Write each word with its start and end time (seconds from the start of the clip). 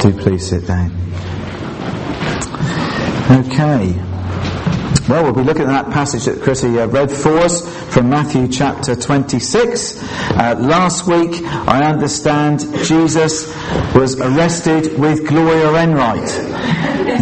Do 0.00 0.12
please 0.12 0.46
sit 0.46 0.66
down. 0.66 0.92
Okay. 3.30 3.94
Well, 5.08 5.22
we'll 5.22 5.32
be 5.32 5.42
looking 5.42 5.62
at 5.62 5.84
that 5.84 5.90
passage 5.90 6.24
that 6.24 6.42
Chrissy 6.42 6.78
uh, 6.78 6.86
read 6.88 7.10
for 7.10 7.38
us 7.38 7.66
from 7.94 8.10
Matthew 8.10 8.48
chapter 8.48 8.94
26. 8.94 10.02
Uh, 10.02 10.56
last 10.60 11.06
week, 11.06 11.42
I 11.44 11.84
understand 11.84 12.60
Jesus 12.84 13.54
was 13.94 14.20
arrested 14.20 14.98
with 14.98 15.26
Gloria 15.26 15.72
Enright. 15.82 16.28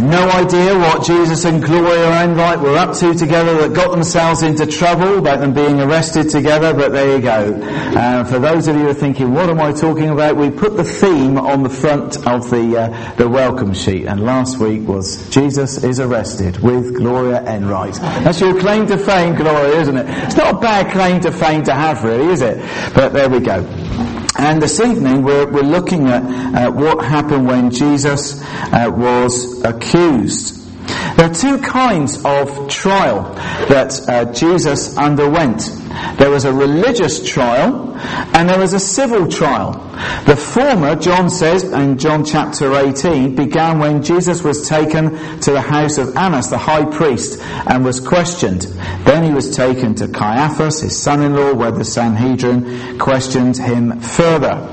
No 0.01 0.29
idea 0.31 0.77
what 0.79 1.05
Jesus 1.05 1.45
and 1.45 1.63
Gloria 1.63 2.25
Enright 2.25 2.61
were 2.61 2.77
up 2.77 2.97
to 2.99 3.15
together 3.15 3.57
that 3.61 3.75
got 3.75 3.91
themselves 3.91 4.43
into 4.43 4.67
trouble 4.67 5.19
about 5.19 5.41
them 5.41 5.53
being 5.53 5.81
arrested 5.81 6.31
together, 6.31 6.75
but 6.75 6.93
there 6.93 7.17
you 7.17 7.23
go. 7.23 7.61
Uh, 7.63 8.25
for 8.25 8.39
those 8.39 8.69
of 8.69 8.77
you 8.77 8.83
who 8.83 8.89
are 8.89 8.95
thinking, 8.95 9.33
what 9.33 9.49
am 9.49 9.61
I 9.61 9.73
talking 9.73 10.11
about? 10.11 10.37
We 10.37 10.51
put 10.51 10.77
the 10.77 10.85
theme 10.85 11.39
on 11.39 11.63
the 11.63 11.69
front 11.69 12.17
of 12.27 12.51
the, 12.51 12.77
uh, 12.77 13.15
the 13.17 13.29
welcome 13.29 13.75
sheet, 13.75 14.07
and 14.07 14.25
last 14.25 14.59
week 14.59 14.87
was 14.87 15.29
Jesus 15.31 15.83
is 15.85 16.01
arrested 16.01 16.59
with 16.59 16.95
Gloria 16.95 17.43
Enright. 17.45 17.95
That's 17.95 18.41
your 18.41 18.59
claim 18.59 18.87
to 18.89 18.97
fame, 18.97 19.37
Gloria, 19.37 19.81
isn't 19.81 19.97
it? 19.97 20.07
It's 20.25 20.37
not 20.37 20.57
a 20.57 20.59
bad 20.59 20.93
claim 20.93 21.21
to 21.21 21.33
fame 21.33 21.63
to 21.65 21.75
have, 21.75 22.05
really, 22.05 22.33
is 22.33 22.43
it? 22.43 22.59
But 22.95 23.13
there 23.13 23.29
we 23.29 23.41
go. 23.41 23.63
And 24.37 24.61
this 24.61 24.81
evening 24.81 25.23
we're, 25.23 25.47
we're 25.47 25.63
looking 25.63 26.09
at 26.09 26.23
uh, 26.23 26.73
what 26.73 27.05
happened 27.05 27.47
when 27.47 27.71
Jesus 27.71 28.43
uh, 28.43 28.91
was 28.93 29.63
accused. 29.63 30.61
There 31.17 31.31
are 31.31 31.35
two 31.35 31.59
kinds 31.59 32.25
of 32.25 32.69
trial 32.69 33.33
that 33.69 34.09
uh, 34.09 34.33
Jesus 34.33 34.99
underwent. 34.99 35.71
There 36.17 36.31
was 36.31 36.45
a 36.45 36.53
religious 36.53 37.27
trial 37.27 37.95
and 38.35 38.49
there 38.49 38.59
was 38.59 38.73
a 38.73 38.81
civil 38.81 39.29
trial. 39.29 39.73
The 40.27 40.37
former, 40.37 40.97
John 40.97 41.31
says 41.31 41.65
in 41.65 41.99
John 41.99 42.25
chapter 42.25 42.75
18, 42.75 43.37
began 43.37 43.79
when 43.79 44.03
Jesus 44.03 44.43
was 44.43 44.69
taken 44.69 45.11
to 45.41 45.53
the 45.53 45.61
house 45.61 45.99
of 45.99 46.17
Annas, 46.17 46.49
the 46.49 46.59
high 46.59 46.85
priest, 46.85 47.41
and 47.67 47.85
was 47.85 48.01
questioned. 48.01 48.63
Then 49.05 49.23
he 49.23 49.31
was 49.31 49.55
taken 49.55 49.95
to 49.97 50.09
Caiaphas, 50.09 50.81
his 50.81 51.01
son-in-law, 51.01 51.55
where 51.55 51.71
the 51.71 51.85
Sanhedrin 51.85 52.99
questioned 52.99 53.57
him 53.57 54.01
further. 54.01 54.69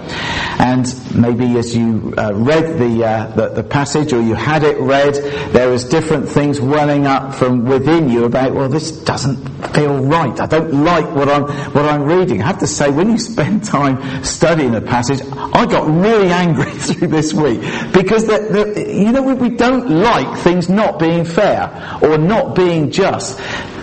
And 0.59 0.93
maybe 1.15 1.57
as 1.57 1.75
you 1.75 2.13
uh, 2.17 2.33
read 2.33 2.79
the, 2.79 3.05
uh, 3.05 3.35
the, 3.35 3.49
the 3.49 3.63
passage 3.63 4.13
or 4.13 4.21
you 4.21 4.33
had 4.33 4.63
it 4.63 4.79
read, 4.79 5.15
there 5.53 5.69
was 5.69 5.83
different 5.85 6.27
things 6.27 6.59
welling 6.59 7.05
up 7.05 7.35
from 7.35 7.65
within 7.65 8.09
you 8.09 8.25
about, 8.25 8.53
well, 8.53 8.69
this 8.69 8.91
doesn't 8.91 9.50
feel 9.69 9.99
right. 9.99 10.39
I 10.39 10.45
don't 10.45 10.83
like 10.83 11.09
what 11.15 11.29
I'm, 11.29 11.43
what 11.73 11.85
I'm 11.85 12.03
reading. 12.03 12.41
I 12.41 12.47
have 12.47 12.59
to 12.59 12.67
say, 12.67 12.89
when 12.89 13.09
you 13.09 13.17
spend 13.17 13.63
time 13.77 14.23
studying 14.23 14.75
a 14.75 14.81
passage, 14.81 15.21
I 15.31 15.65
got 15.65 15.87
really 15.87 16.29
angry 16.29 16.71
through 16.71 17.07
this 17.07 17.33
week 17.33 17.61
because 17.93 18.25
the, 18.27 18.73
the, 18.73 18.93
you 18.93 19.11
know, 19.11 19.21
we 19.21 19.49
don't 19.49 19.89
like 19.89 20.39
things 20.39 20.69
not 20.69 20.99
being 20.99 21.25
fair 21.25 21.99
or 22.01 22.17
not 22.17 22.55
being 22.55 22.91
just. 22.91 23.39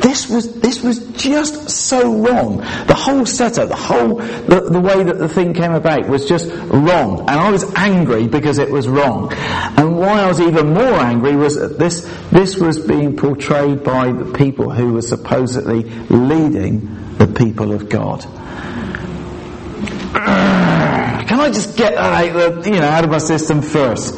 This 0.08 0.26
was, 0.26 0.60
this 0.62 0.82
was 0.82 1.06
just 1.08 1.68
so 1.68 2.14
wrong. 2.14 2.56
The 2.86 2.94
whole 2.94 3.26
setup, 3.26 3.68
the 3.68 3.76
whole, 3.76 4.14
the, 4.14 4.66
the 4.70 4.80
way 4.80 5.02
that 5.02 5.18
the 5.18 5.28
thing 5.28 5.52
came 5.52 5.72
about 5.72 6.08
was 6.08 6.24
just 6.24 6.48
wrong. 6.50 7.20
And 7.20 7.38
I 7.38 7.50
was 7.50 7.70
angry 7.74 8.26
because 8.26 8.56
it 8.56 8.70
was 8.70 8.88
wrong. 8.88 9.30
And 9.34 9.98
why 9.98 10.22
I 10.22 10.26
was 10.26 10.40
even 10.40 10.72
more 10.72 10.94
angry 10.94 11.36
was 11.36 11.56
that 11.56 11.78
this, 11.78 12.10
this 12.30 12.56
was 12.56 12.78
being 12.78 13.18
portrayed 13.18 13.84
by 13.84 14.12
the 14.12 14.32
people 14.32 14.70
who 14.70 14.94
were 14.94 15.02
supposedly 15.02 15.82
leading 16.08 17.16
the 17.18 17.26
people 17.26 17.74
of 17.74 17.90
God. 17.90 18.22
Can 20.14 21.38
I 21.38 21.50
just 21.50 21.76
get 21.76 21.96
that 21.96 22.34
out, 22.34 22.64
you 22.64 22.80
know, 22.80 22.88
out 22.88 23.04
of 23.04 23.10
my 23.10 23.18
system 23.18 23.60
first? 23.60 24.14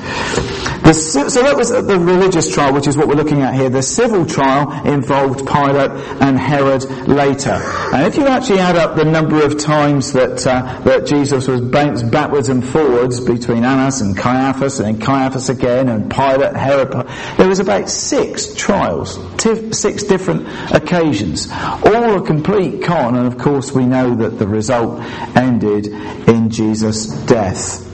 The, 0.83 0.95
so 0.95 1.43
that 1.43 1.57
was 1.57 1.71
the 1.71 1.99
religious 1.99 2.53
trial, 2.53 2.73
which 2.73 2.87
is 2.87 2.97
what 2.97 3.09
we're 3.09 3.15
looking 3.15 3.43
at 3.43 3.55
here. 3.55 3.69
The 3.69 3.83
civil 3.83 4.27
trial 4.27 4.87
involved 4.87 5.47
Pilate 5.47 5.91
and 6.21 6.39
Herod 6.39 6.85
later. 7.07 7.61
And 7.93 8.07
if 8.07 8.17
you 8.17 8.27
actually 8.27 8.61
add 8.61 8.77
up 8.77 8.97
the 8.97 9.05
number 9.05 9.45
of 9.45 9.59
times 9.59 10.13
that 10.13 10.47
uh, 10.47 10.81
that 10.83 11.07
Jesus 11.07 11.47
was 11.47 11.61
bounced 11.61 12.11
backwards 12.11 12.49
and 12.49 12.67
forwards 12.67 13.21
between 13.21 13.65
Annas 13.65 14.01
and 14.01 14.17
Caiaphas, 14.17 14.81
and 14.81 15.01
Caiaphas 15.01 15.49
again, 15.49 15.89
and 15.89 16.11
Pilate, 16.11 16.57
Herod, 16.57 17.07
there 17.37 17.49
was 17.49 17.61
about 17.61 17.89
six 17.91 18.55
trials, 18.55 19.19
six 19.77 20.03
different 20.05 20.49
occasions, 20.73 21.49
all 21.51 22.17
a 22.17 22.27
complete 22.27 22.83
con. 22.83 23.17
And 23.17 23.27
of 23.27 23.39
course, 23.39 23.73
we 23.73 23.87
know 23.87 24.15
that 24.17 24.39
the 24.39 24.49
result 24.49 25.01
ended 25.37 25.87
in 25.87 26.51
Jesus' 26.51 27.07
death. 27.27 27.90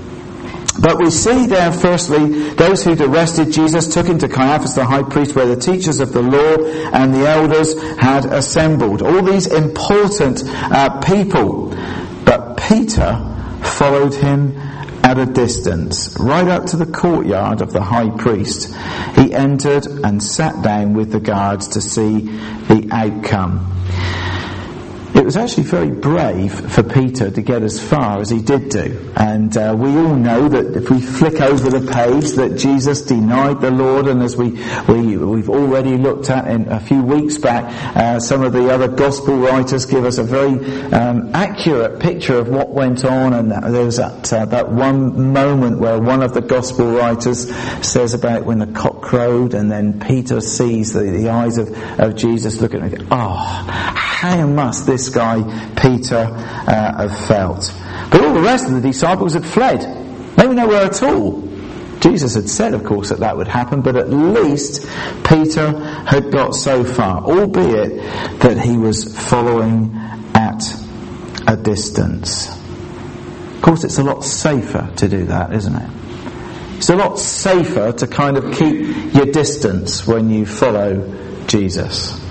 But 0.80 0.98
we 0.98 1.10
see 1.10 1.46
there, 1.46 1.72
firstly, 1.72 2.50
those 2.54 2.84
who'd 2.84 3.00
arrested 3.00 3.52
Jesus 3.52 3.92
took 3.92 4.06
him 4.06 4.18
to 4.18 4.28
Caiaphas 4.28 4.74
the 4.74 4.84
high 4.84 5.02
priest 5.02 5.34
where 5.34 5.46
the 5.46 5.56
teachers 5.56 6.00
of 6.00 6.12
the 6.12 6.22
law 6.22 6.64
and 6.92 7.14
the 7.14 7.26
elders 7.26 7.80
had 7.98 8.26
assembled. 8.26 9.02
All 9.02 9.22
these 9.22 9.46
important 9.46 10.42
uh, 10.46 11.00
people. 11.00 11.70
But 12.24 12.56
Peter 12.56 13.34
followed 13.62 14.14
him 14.14 14.56
at 15.06 15.18
a 15.18 15.26
distance, 15.26 16.16
right 16.18 16.48
up 16.48 16.66
to 16.66 16.76
the 16.76 16.86
courtyard 16.86 17.60
of 17.60 17.72
the 17.72 17.82
high 17.82 18.10
priest. 18.10 18.74
He 19.14 19.32
entered 19.32 19.86
and 19.86 20.20
sat 20.20 20.62
down 20.62 20.94
with 20.94 21.12
the 21.12 21.20
guards 21.20 21.68
to 21.68 21.80
see 21.80 22.22
the 22.22 22.88
outcome. 22.90 23.72
It 25.16 25.24
was 25.24 25.38
actually 25.38 25.62
very 25.62 25.90
brave 25.90 26.52
for 26.72 26.82
Peter 26.82 27.30
to 27.30 27.40
get 27.40 27.62
as 27.62 27.80
far 27.80 28.20
as 28.20 28.28
he 28.28 28.42
did 28.42 28.68
do. 28.68 29.10
And 29.16 29.56
uh, 29.56 29.74
we 29.74 29.88
all 29.88 30.14
know 30.14 30.46
that 30.46 30.76
if 30.76 30.90
we 30.90 31.00
flick 31.00 31.40
over 31.40 31.70
the 31.70 31.90
page 31.90 32.32
that 32.32 32.58
Jesus 32.58 33.00
denied 33.00 33.62
the 33.62 33.70
Lord 33.70 34.08
and 34.08 34.22
as 34.22 34.36
we, 34.36 34.50
we, 34.86 35.16
we've 35.16 35.48
already 35.48 35.96
looked 35.96 36.28
at 36.28 36.46
in 36.48 36.68
a 36.68 36.78
few 36.78 37.02
weeks 37.02 37.38
back, 37.38 37.64
uh, 37.96 38.20
some 38.20 38.42
of 38.42 38.52
the 38.52 38.68
other 38.70 38.88
gospel 38.88 39.38
writers 39.38 39.86
give 39.86 40.04
us 40.04 40.18
a 40.18 40.22
very 40.22 40.62
um, 40.92 41.34
accurate 41.34 41.98
picture 41.98 42.36
of 42.36 42.48
what 42.48 42.68
went 42.68 43.02
on 43.06 43.32
and 43.32 43.50
there 43.50 43.86
was 43.86 43.96
that, 43.96 44.30
uh, 44.34 44.44
that 44.44 44.70
one 44.70 45.32
moment 45.32 45.78
where 45.78 45.98
one 45.98 46.22
of 46.22 46.34
the 46.34 46.42
gospel 46.42 46.92
writers 46.92 47.50
says 47.80 48.12
about 48.12 48.44
when 48.44 48.58
the 48.58 48.66
cock 48.66 49.00
crowed 49.00 49.54
and 49.54 49.72
then 49.72 49.98
Peter 49.98 50.42
sees 50.42 50.92
the, 50.92 51.00
the 51.00 51.30
eyes 51.30 51.56
of, 51.56 51.74
of 51.98 52.16
Jesus 52.16 52.60
looking 52.60 52.82
at 52.82 52.92
him, 52.92 53.08
oh, 53.10 54.15
how 54.16 54.46
must 54.46 54.86
this 54.86 55.10
guy 55.10 55.42
Peter 55.76 56.16
uh, 56.16 57.08
have 57.08 57.26
felt? 57.26 57.70
But 58.10 58.24
all 58.24 58.32
the 58.32 58.40
rest 58.40 58.66
of 58.66 58.72
the 58.72 58.80
disciples 58.80 59.34
had 59.34 59.44
fled. 59.44 59.82
They 60.36 60.46
were 60.46 60.54
nowhere 60.54 60.84
at 60.84 61.02
all. 61.02 61.42
Jesus 62.00 62.34
had 62.34 62.48
said, 62.48 62.72
of 62.72 62.82
course, 62.82 63.10
that 63.10 63.20
that 63.20 63.36
would 63.36 63.46
happen, 63.46 63.82
but 63.82 63.94
at 63.94 64.08
least 64.08 64.88
Peter 65.22 65.78
had 66.06 66.32
got 66.32 66.54
so 66.54 66.82
far, 66.82 67.24
albeit 67.24 68.40
that 68.40 68.58
he 68.58 68.78
was 68.78 69.04
following 69.28 69.94
at 70.34 70.62
a 71.46 71.56
distance. 71.58 72.48
Of 73.56 73.60
course, 73.60 73.84
it's 73.84 73.98
a 73.98 74.02
lot 74.02 74.24
safer 74.24 74.90
to 74.96 75.08
do 75.08 75.26
that, 75.26 75.52
isn't 75.52 75.74
it? 75.74 75.90
It's 76.78 76.88
a 76.88 76.96
lot 76.96 77.18
safer 77.18 77.92
to 77.92 78.06
kind 78.06 78.38
of 78.38 78.54
keep 78.54 79.14
your 79.14 79.26
distance 79.26 80.06
when 80.06 80.30
you 80.30 80.46
follow 80.46 81.44
Jesus. 81.48 82.25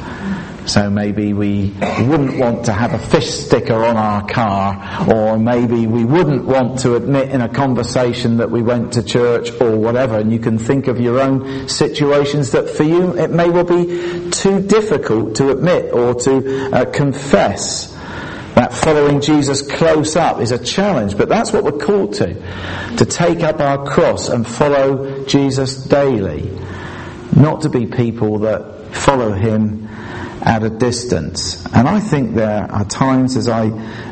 So 0.65 0.89
maybe 0.89 1.33
we 1.33 1.69
wouldn't 1.79 2.37
want 2.39 2.65
to 2.65 2.73
have 2.73 2.93
a 2.93 2.99
fish 2.99 3.29
sticker 3.29 3.85
on 3.85 3.97
our 3.97 4.27
car, 4.27 5.07
or 5.13 5.37
maybe 5.37 5.85
we 5.85 6.03
wouldn't 6.03 6.45
want 6.45 6.79
to 6.79 6.95
admit 6.95 7.29
in 7.29 7.41
a 7.41 7.49
conversation 7.49 8.37
that 8.37 8.49
we 8.49 8.63
went 8.63 8.93
to 8.93 9.03
church 9.03 9.51
or 9.61 9.77
whatever. 9.77 10.17
And 10.17 10.33
you 10.33 10.39
can 10.39 10.57
think 10.57 10.87
of 10.87 10.99
your 10.99 11.19
own 11.19 11.69
situations 11.69 12.51
that 12.51 12.67
for 12.67 12.83
you 12.83 13.15
it 13.15 13.29
may 13.29 13.47
well 13.49 13.63
be 13.63 14.31
too 14.31 14.59
difficult 14.61 15.35
to 15.35 15.51
admit 15.51 15.93
or 15.93 16.15
to 16.15 16.73
uh, 16.73 16.85
confess. 16.85 17.93
That 18.55 18.73
following 18.73 19.19
Jesus 19.19 19.61
close 19.61 20.15
up 20.15 20.39
is 20.39 20.51
a 20.51 20.57
challenge, 20.57 21.17
but 21.17 21.27
that's 21.27 21.51
what 21.51 21.65
we're 21.65 21.73
called 21.73 22.13
to. 22.15 22.33
To 22.97 23.05
take 23.05 23.41
up 23.41 23.59
our 23.59 23.85
cross 23.85 24.29
and 24.29 24.47
follow 24.47 25.25
Jesus 25.25 25.75
daily. 25.75 26.57
Not 27.35 27.61
to 27.61 27.69
be 27.69 27.85
people 27.85 28.39
that 28.39 28.95
follow 28.95 29.33
Him 29.33 29.89
at 30.45 30.63
a 30.63 30.69
distance. 30.69 31.65
And 31.73 31.87
I 31.87 31.99
think 31.99 32.35
there 32.35 32.71
are 32.71 32.85
times 32.85 33.35
as 33.35 33.49
I 33.49 33.67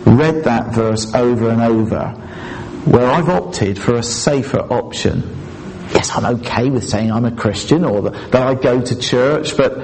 read 0.05 0.43
that 0.45 0.73
verse 0.73 1.13
over 1.13 1.49
and 1.49 1.61
over 1.61 2.09
where 2.85 3.09
I've 3.09 3.29
opted 3.29 3.79
for 3.79 3.95
a 3.95 4.03
safer 4.03 4.59
option. 4.59 5.21
Yes, 5.93 6.11
I'm 6.13 6.25
okay 6.37 6.69
with 6.69 6.83
saying 6.83 7.11
I'm 7.11 7.25
a 7.25 7.31
Christian 7.31 7.85
or 7.85 8.09
that 8.09 8.35
I 8.35 8.55
go 8.55 8.81
to 8.81 8.99
church, 8.99 9.55
but 9.55 9.77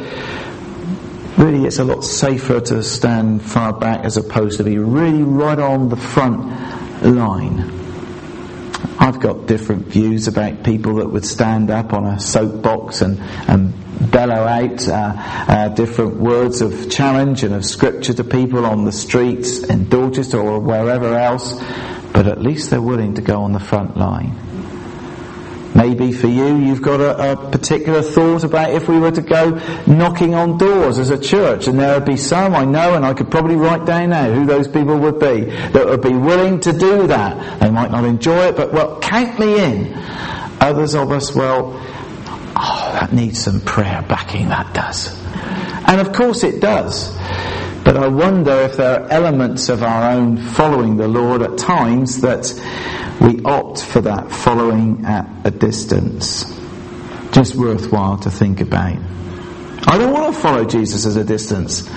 really 1.38 1.66
it's 1.66 1.80
a 1.80 1.84
lot 1.84 2.01
safer 2.04 2.60
to 2.60 2.84
stand 2.84 3.44
far 3.44 3.72
back 3.72 4.04
as 4.04 4.18
opposed 4.18 4.57
to 4.57 4.63
be 4.63 4.80
really 4.80 5.24
right 5.24 5.60
on 5.60 5.90
the 5.90 5.95
front 5.95 6.50
line. 7.04 7.80
I've 9.00 9.20
got 9.20 9.48
different 9.48 9.88
views 9.88 10.28
about 10.28 10.64
people 10.64 10.96
that 10.96 11.10
would 11.10 11.26
stand 11.26 11.72
up 11.72 11.94
on 11.94 12.06
a 12.06 12.20
soapbox 12.20 13.02
and, 13.02 13.20
and 13.48 13.74
bellow 14.12 14.36
out 14.36 14.88
uh, 14.88 15.14
uh, 15.18 15.70
different 15.70 16.16
words 16.16 16.62
of 16.62 16.90
challenge 16.90 17.44
and 17.44 17.54
of 17.54 17.66
scripture 17.66 18.14
to 18.14 18.24
people 18.24 18.66
on 18.66 18.86
the 18.86 18.92
streets 18.92 19.60
in 19.64 19.90
Dorchester 19.90 20.40
or 20.40 20.60
wherever 20.60 21.16
else, 21.16 21.62
but 22.14 22.28
at 22.28 22.42
least 22.42 22.70
they're 22.70 22.81
willing 22.81 23.16
to 23.16 23.22
go 23.22 23.42
on 23.42 23.52
the 23.52 23.60
front 23.60 23.98
line. 23.98 24.49
Maybe 25.75 26.12
for 26.12 26.27
you, 26.27 26.57
you've 26.57 26.81
got 26.81 27.00
a, 27.00 27.33
a, 27.33 27.51
particular 27.51 28.01
thought 28.01 28.44
about 28.44 28.71
if 28.71 28.89
we 28.89 28.98
were 28.98 29.12
to 29.12 29.21
go 29.21 29.51
knocking 29.86 30.33
on 30.33 30.57
doors 30.57 30.98
as 30.98 31.12
a 31.12 31.19
church, 31.19 31.68
and 31.68 31.80
there 31.80 31.94
would 31.94 32.07
be 32.07 32.18
some 32.18 32.56
I 32.56 32.66
know, 32.66 32.95
and 32.95 33.06
I 33.06 33.13
could 33.13 33.30
probably 33.30 33.56
write 33.56 33.86
down 33.86 34.10
now 34.10 34.31
who 34.31 34.45
those 34.45 34.68
people 34.68 34.98
would 34.98 35.19
be 35.19 35.42
that 35.45 35.86
would 35.86 36.01
be 36.01 36.13
willing 36.13 36.60
to 36.62 36.74
do 36.74 37.07
that. 37.07 37.60
They 37.60 37.69
might 37.69 37.92
not 37.92 38.04
enjoy 38.04 38.48
it, 38.48 38.56
but 38.56 38.74
well, 38.74 39.00
count 39.00 39.39
me 39.39 39.63
in. 39.63 39.94
Others 40.60 40.95
of 40.95 41.12
us, 41.12 41.36
well, 41.36 41.74
oh, 42.57 42.89
that 43.00 43.13
needs 43.13 43.39
some 43.39 43.62
prayer 43.62 44.04
backing. 44.10 44.50
That 44.50 44.74
does, 44.74 45.16
and 45.88 46.01
of 46.01 46.13
course 46.13 46.44
it 46.44 46.62
does. 46.62 47.16
But 47.83 47.95
I 47.95 48.07
wonder 48.07 48.51
if 48.51 48.77
there 48.77 49.01
are 49.01 49.10
elements 49.10 49.69
of 49.69 49.83
our 49.83 50.12
own 50.12 50.38
following 50.38 50.98
the 50.98 51.07
Lord 51.07 51.42
at 51.42 51.57
times 51.57 52.21
that 52.21 52.45
we 53.21 53.42
opt 53.44 53.83
for 53.83 54.01
that 54.01 54.31
following 54.31 55.06
at 55.06 55.27
a 55.45 55.51
distance. 55.51 56.45
Just 57.31 57.56
worthwhile 57.56 58.18
to 58.19 58.31
think 58.31 58.62
about. 58.62 58.98
I 59.88 59.98
don't 59.98 60.13
want 60.13 60.33
to 60.33 60.42
follow 60.42 60.66
Jesus 60.66 61.06
at 61.06 61.21
a 61.21 61.25
distance. 61.25 61.89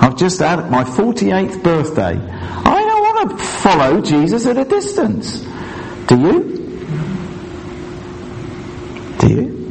I've 0.00 0.16
just 0.16 0.40
had 0.40 0.70
my 0.70 0.84
48th 0.84 1.62
birthday. 1.62 2.18
I 2.18 2.80
don't 2.80 3.00
want 3.00 3.30
to 3.30 3.44
follow 3.44 4.00
Jesus 4.00 4.46
at 4.46 4.58
a 4.58 4.64
distance. 4.64 5.40
Do 6.06 6.18
you? 6.20 6.54
Do 9.18 9.28
you? 9.28 9.64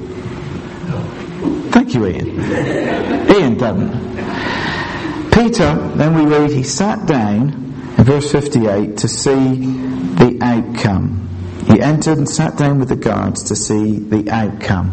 Thank 1.72 1.94
you, 1.94 2.08
Ian. 2.08 2.40
Ian 3.30 3.58
doesn't. 3.58 5.32
Peter, 5.32 5.76
then 5.96 6.16
we 6.16 6.26
read, 6.26 6.52
he 6.52 6.64
sat 6.64 7.06
down 7.08 7.50
in 7.98 8.04
verse 8.04 8.32
58 8.32 8.98
to 8.98 9.08
see 9.08 9.93
the 10.24 10.42
outcome. 10.42 11.30
He 11.68 11.80
entered 11.80 12.18
and 12.18 12.30
sat 12.30 12.58
down 12.58 12.80
with 12.80 12.90
the 12.90 12.96
guards 12.96 13.44
to 13.44 13.56
see 13.56 14.00
the 14.00 14.30
outcome. 14.30 14.90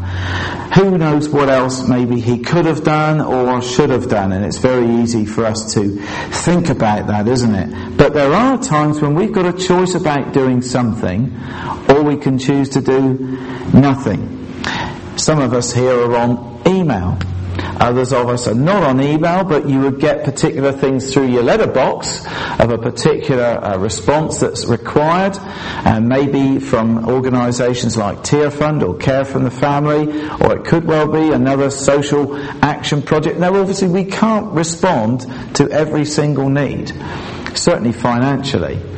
Who 0.77 0.97
knows 0.99 1.29
what 1.29 1.49
else 1.49 1.88
maybe 1.88 2.21
he 2.21 2.38
could 2.38 2.65
have 2.67 2.85
done 2.85 3.21
or 3.21 3.61
should 3.61 3.91
have 3.91 4.09
done, 4.09 4.31
and 4.32 4.44
it's 4.44 4.59
very 4.59 4.88
easy 5.03 5.27
for 5.27 5.44
us 5.44 5.75
to 5.75 5.97
think 6.31 6.69
about 6.69 7.09
that, 7.09 7.27
isn't 7.27 7.55
it? 7.55 7.97
But 7.97 8.15
there 8.15 8.32
are 8.32 8.56
times 8.56 9.00
when 9.00 9.15
we've 9.15 9.32
got 9.32 9.47
a 9.47 9.53
choice 9.53 9.94
about 9.97 10.32
doing 10.32 10.62
something, 10.62 11.37
or 11.88 12.03
we 12.03 12.17
can 12.17 12.38
choose 12.38 12.69
to 12.71 12.81
do 12.81 13.15
nothing. 13.75 14.37
Some 15.17 15.41
of 15.41 15.53
us 15.53 15.73
here 15.73 15.93
are 15.93 16.17
on 16.17 16.62
email. 16.69 17.19
Others 17.81 18.12
of 18.12 18.29
us 18.29 18.47
are 18.47 18.55
not 18.55 18.82
on 18.82 19.00
email, 19.00 19.43
but 19.43 19.67
you 19.67 19.81
would 19.81 19.99
get 19.99 20.23
particular 20.23 20.71
things 20.71 21.12
through 21.12 21.29
your 21.29 21.43
letterbox 21.43 22.27
of 22.61 22.71
a 22.71 22.77
particular 22.77 23.43
uh, 23.43 23.79
response 23.79 24.38
that's 24.38 24.67
required, 24.67 25.35
and 25.87 26.06
maybe 26.06 26.59
from 26.59 27.09
organisations 27.09 27.97
like 27.97 28.19
Tearfund 28.19 28.87
or 28.87 28.97
Care 28.97 29.25
from 29.25 29.44
the 29.44 29.50
Family, 29.50 30.23
or 30.43 30.56
it 30.59 30.65
could 30.67 30.85
well 30.85 31.09
be 31.09 31.32
another 31.32 31.71
social 31.71 32.37
action 32.62 33.00
project. 33.00 33.38
Now, 33.38 33.55
obviously, 33.56 33.88
we 33.88 34.05
can't 34.05 34.53
respond 34.53 35.23
to 35.55 35.71
every 35.71 36.05
single 36.05 36.50
need, 36.50 36.93
certainly 37.55 37.93
financially. 37.93 38.90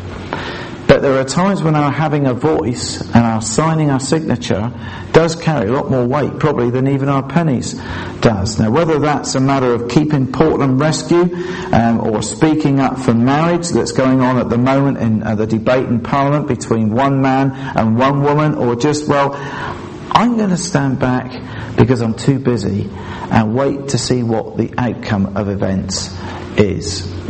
But 0.93 1.01
there 1.01 1.19
are 1.19 1.25
times 1.25 1.63
when 1.63 1.75
our 1.75 1.91
having 1.91 2.27
a 2.27 2.35
voice 2.35 3.01
and 3.01 3.25
our 3.25 3.41
signing 3.41 3.89
our 3.89 3.99
signature 3.99 4.71
does 5.13 5.35
carry 5.35 5.71
a 5.71 5.73
lot 5.73 5.91
more 5.91 6.05
weight, 6.05 6.39
probably, 6.39 6.69
than 6.69 6.87
even 6.87 7.09
our 7.09 7.27
pennies 7.27 7.81
does. 8.21 8.59
Now, 8.59 8.71
whether 8.71 8.99
that's 8.99 9.35
a 9.35 9.41
matter 9.41 9.73
of 9.73 9.89
keeping 9.89 10.31
Portland 10.31 10.79
Rescue 10.79 11.35
um, 11.73 11.99
or 11.99 12.21
speaking 12.21 12.79
up 12.79 12.99
for 12.99 13.15
marriage 13.15 13.71
that's 13.71 13.93
going 13.93 14.21
on 14.21 14.37
at 14.37 14.51
the 14.51 14.59
moment 14.59 14.99
in 14.99 15.23
uh, 15.23 15.35
the 15.35 15.47
debate 15.47 15.87
in 15.87 16.01
Parliament 16.01 16.47
between 16.47 16.91
one 16.91 17.23
man 17.23 17.53
and 17.75 17.99
one 17.99 18.23
woman, 18.23 18.55
or 18.57 18.77
just, 18.77 19.09
well, 19.09 19.31
I'm 19.35 20.37
going 20.37 20.51
to 20.51 20.59
stand 20.59 20.99
back 20.99 21.75
because 21.75 22.03
I'm 22.03 22.13
too 22.13 22.39
busy 22.39 22.91
and 23.31 23.55
wait 23.55 23.89
to 23.89 23.97
see 23.97 24.23
what 24.23 24.59
the 24.59 24.75
outcome 24.77 25.39
of 25.39 25.49
events 25.49 26.15
is. 26.59 27.22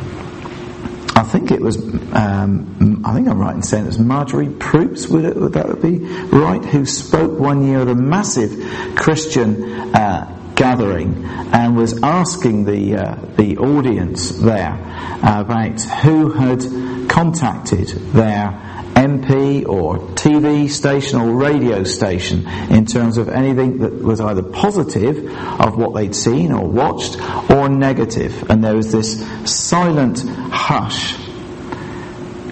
I 1.22 1.24
think 1.24 1.52
it 1.52 1.60
was, 1.60 1.76
um, 2.14 3.02
I 3.04 3.14
think 3.14 3.28
I'm 3.28 3.38
right 3.38 3.54
in 3.54 3.62
saying 3.62 3.84
it 3.84 3.86
was 3.86 3.98
Marjorie 4.00 4.48
Proops, 4.48 5.06
would, 5.06 5.24
it, 5.24 5.36
would 5.36 5.52
that 5.52 5.80
be 5.80 5.98
right, 6.36 6.64
who 6.64 6.84
spoke 6.84 7.38
one 7.38 7.64
year 7.64 7.82
at 7.82 7.86
a 7.86 7.94
massive 7.94 8.96
Christian 8.96 9.94
uh, 9.94 10.52
gathering 10.56 11.24
and 11.24 11.76
was 11.76 12.02
asking 12.02 12.64
the, 12.64 12.96
uh, 12.96 13.14
the 13.36 13.56
audience 13.58 14.30
there 14.30 14.74
about 15.22 15.80
who 16.02 16.32
had 16.32 17.08
contacted 17.08 17.86
their 18.12 18.81
MP 19.02 19.66
or 19.66 19.98
TV 20.14 20.70
station 20.70 21.20
or 21.20 21.32
radio 21.32 21.84
station 21.84 22.46
in 22.70 22.86
terms 22.86 23.18
of 23.18 23.28
anything 23.28 23.78
that 23.78 23.92
was 23.92 24.20
either 24.20 24.42
positive 24.42 25.26
of 25.60 25.76
what 25.76 25.94
they'd 25.94 26.14
seen 26.14 26.52
or 26.52 26.66
watched 26.66 27.16
or 27.50 27.68
negative. 27.68 28.50
And 28.50 28.62
there 28.62 28.76
was 28.76 28.92
this 28.92 29.20
silent 29.44 30.22
hush. 30.50 31.16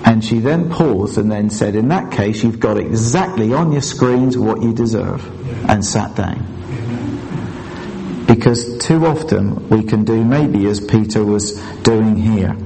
And 0.05 0.25
she 0.25 0.41
then 0.41 0.71
paused 0.71 1.19
and 1.19 1.31
then 1.31 1.51
said, 1.51 1.75
In 1.75 1.89
that 1.89 2.11
case, 2.11 2.43
you've 2.43 2.61
got 2.61 2.79
exactly 2.79 3.53
on 3.53 3.73
your 3.73 3.83
screens 3.83 4.37
what 4.37 4.63
you 4.63 4.73
deserve, 4.73 5.25
and 5.69 5.85
sat 5.85 6.17
down. 6.17 6.47
Because 8.27 8.79
too 8.79 9.07
often 9.07 9.69
we 9.69 9.83
can 9.83 10.05
do 10.05 10.25
maybe 10.25 10.67
as 10.67 10.81
Peter 10.81 11.25
was 11.25 11.61
doing 11.83 12.17
here 12.17 12.57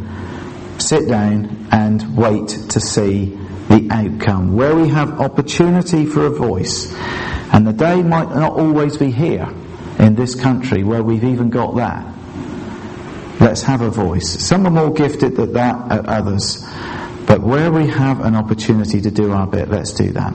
sit 0.79 1.09
down 1.09 1.67
and 1.71 2.17
wait 2.17 2.49
to 2.49 2.81
see 2.81 3.39
the 3.69 3.89
outcome, 3.91 4.55
where 4.55 4.75
we 4.75 4.89
have 4.89 5.21
opportunity 5.21 6.07
for 6.07 6.27
a 6.27 6.31
voice. 6.31 6.95
And 7.53 7.67
the 7.67 7.73
day 7.73 8.03
might 8.03 8.29
not 8.31 8.53
always 8.53 8.97
be 8.97 9.11
here 9.11 9.49
in 9.99 10.15
this 10.15 10.35
country 10.35 10.83
where 10.83 11.03
we've 11.03 11.25
even 11.25 11.51
got 11.51 11.77
that. 11.77 12.15
Let's 13.41 13.63
have 13.63 13.81
a 13.81 13.91
voice. 13.91 14.29
Some 14.45 14.67
are 14.67 14.71
more 14.71 14.93
gifted 14.93 15.37
than 15.37 15.53
that 15.55 15.93
at 15.93 16.07
others. 16.07 16.65
But 17.27 17.41
where 17.41 17.73
we 17.73 17.87
have 17.89 18.21
an 18.21 18.35
opportunity 18.35 19.01
to 19.01 19.11
do 19.11 19.33
our 19.33 19.47
bit, 19.47 19.69
let's 19.69 19.93
do 19.93 20.11
that. 20.13 20.35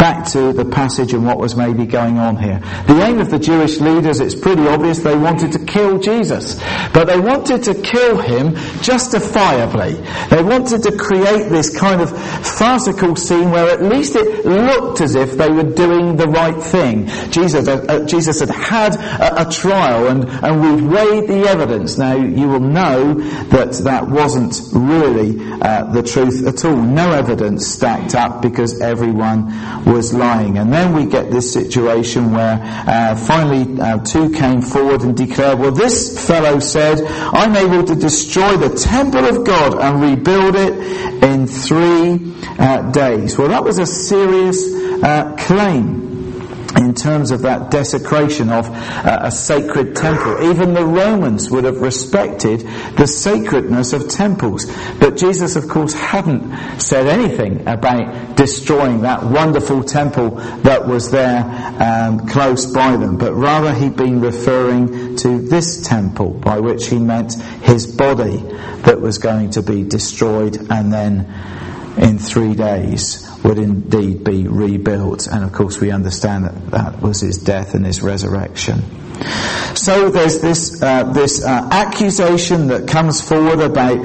Back 0.00 0.24
to 0.28 0.54
the 0.54 0.64
passage 0.64 1.12
and 1.12 1.26
what 1.26 1.36
was 1.36 1.54
maybe 1.54 1.84
going 1.84 2.16
on 2.16 2.38
here. 2.38 2.58
The 2.86 3.02
aim 3.02 3.18
of 3.20 3.30
the 3.30 3.38
Jewish 3.38 3.80
leaders, 3.80 4.20
it's 4.20 4.34
pretty 4.34 4.66
obvious, 4.66 5.00
they 5.00 5.14
wanted 5.14 5.52
to 5.52 5.58
kill 5.58 5.98
Jesus. 5.98 6.58
But 6.94 7.04
they 7.04 7.20
wanted 7.20 7.64
to 7.64 7.74
kill 7.74 8.16
him 8.16 8.54
justifiably. 8.80 10.00
They 10.30 10.42
wanted 10.42 10.84
to 10.84 10.96
create 10.96 11.50
this 11.50 11.76
kind 11.76 12.00
of 12.00 12.10
farcical 12.10 13.14
scene 13.14 13.50
where 13.50 13.68
at 13.68 13.82
least 13.82 14.16
it 14.16 14.46
looked 14.46 15.02
as 15.02 15.16
if 15.16 15.32
they 15.32 15.50
were 15.50 15.70
doing 15.70 16.16
the 16.16 16.28
right 16.28 16.62
thing. 16.62 17.06
Jesus, 17.30 17.68
uh, 17.68 17.84
uh 17.86 18.06
Jesus 18.06 18.40
had 18.40 18.48
had 18.48 18.94
a, 18.96 19.46
a 19.46 19.50
trial 19.50 20.08
and, 20.08 20.24
and 20.24 20.62
we've 20.62 20.86
weighed 20.90 21.28
the 21.28 21.46
evidence. 21.46 21.98
Now 21.98 22.16
you 22.16 22.48
will 22.48 22.60
know 22.60 23.14
that 23.50 23.72
that 23.84 24.08
wasn't 24.08 24.60
really 24.72 25.38
uh, 25.60 25.92
the 25.92 26.02
truth 26.02 26.46
at 26.46 26.64
all. 26.64 26.76
No 26.76 27.12
evidence 27.12 27.66
stacked 27.66 28.14
up 28.14 28.40
because 28.40 28.80
everyone 28.80 29.52
was 29.90 30.14
lying. 30.14 30.58
And 30.58 30.72
then 30.72 30.94
we 30.94 31.06
get 31.06 31.30
this 31.30 31.52
situation 31.52 32.32
where 32.32 32.58
uh, 32.62 33.16
finally 33.16 33.80
uh, 33.80 33.98
two 33.98 34.30
came 34.30 34.62
forward 34.62 35.02
and 35.02 35.16
declared, 35.16 35.58
well, 35.58 35.72
this 35.72 36.26
fellow 36.26 36.60
said, 36.60 37.00
I'm 37.06 37.56
able 37.56 37.84
to 37.84 37.94
destroy 37.94 38.56
the 38.56 38.74
temple 38.76 39.24
of 39.24 39.44
God 39.44 39.78
and 39.78 40.00
rebuild 40.00 40.54
it 40.56 41.22
in 41.22 41.46
three 41.46 42.34
uh, 42.58 42.90
days. 42.90 43.36
Well, 43.36 43.48
that 43.48 43.64
was 43.64 43.78
a 43.78 43.86
serious 43.86 44.72
uh, 45.02 45.36
claim 45.38 46.09
in 46.76 46.94
terms 46.94 47.30
of 47.30 47.42
that 47.42 47.70
desecration 47.70 48.50
of 48.50 48.68
uh, 48.68 49.20
a 49.22 49.30
sacred 49.30 49.96
temple. 49.96 50.50
Even 50.50 50.74
the 50.74 50.84
Romans 50.84 51.50
would 51.50 51.64
have 51.64 51.80
respected 51.80 52.60
the 52.96 53.06
sacredness 53.06 53.92
of 53.92 54.08
temples. 54.08 54.66
But 54.98 55.16
Jesus, 55.16 55.56
of 55.56 55.68
course, 55.68 55.92
hadn't 55.92 56.80
said 56.80 57.06
anything 57.06 57.66
about 57.66 58.36
destroying 58.36 59.02
that 59.02 59.24
wonderful 59.24 59.82
temple 59.82 60.30
that 60.62 60.86
was 60.86 61.10
there 61.10 61.44
um, 61.80 62.26
close 62.28 62.66
by 62.66 62.96
them, 62.96 63.18
but 63.18 63.34
rather 63.34 63.74
he'd 63.74 63.96
been 63.96 64.20
referring 64.20 65.16
to 65.16 65.38
this 65.38 65.86
temple, 65.86 66.30
by 66.30 66.60
which 66.60 66.88
he 66.88 66.98
meant 66.98 67.34
his 67.62 67.86
body 67.86 68.38
that 68.82 69.00
was 69.00 69.18
going 69.18 69.50
to 69.50 69.62
be 69.62 69.82
destroyed 69.82 70.56
and 70.70 70.92
then 70.92 71.26
in 71.98 72.18
three 72.18 72.54
days 72.54 73.29
would 73.44 73.58
indeed 73.58 74.24
be 74.24 74.46
rebuilt. 74.46 75.26
And 75.26 75.44
of 75.44 75.52
course, 75.52 75.80
we 75.80 75.90
understand 75.90 76.44
that 76.44 76.70
that 76.70 77.02
was 77.02 77.20
his 77.20 77.38
death 77.38 77.74
and 77.74 77.84
his 77.86 78.02
resurrection. 78.02 78.82
So 79.74 80.10
there's 80.10 80.40
this 80.40 80.82
uh, 80.82 81.04
this 81.04 81.44
uh, 81.44 81.68
accusation 81.70 82.68
that 82.68 82.88
comes 82.88 83.20
forward 83.20 83.60
about 83.60 83.98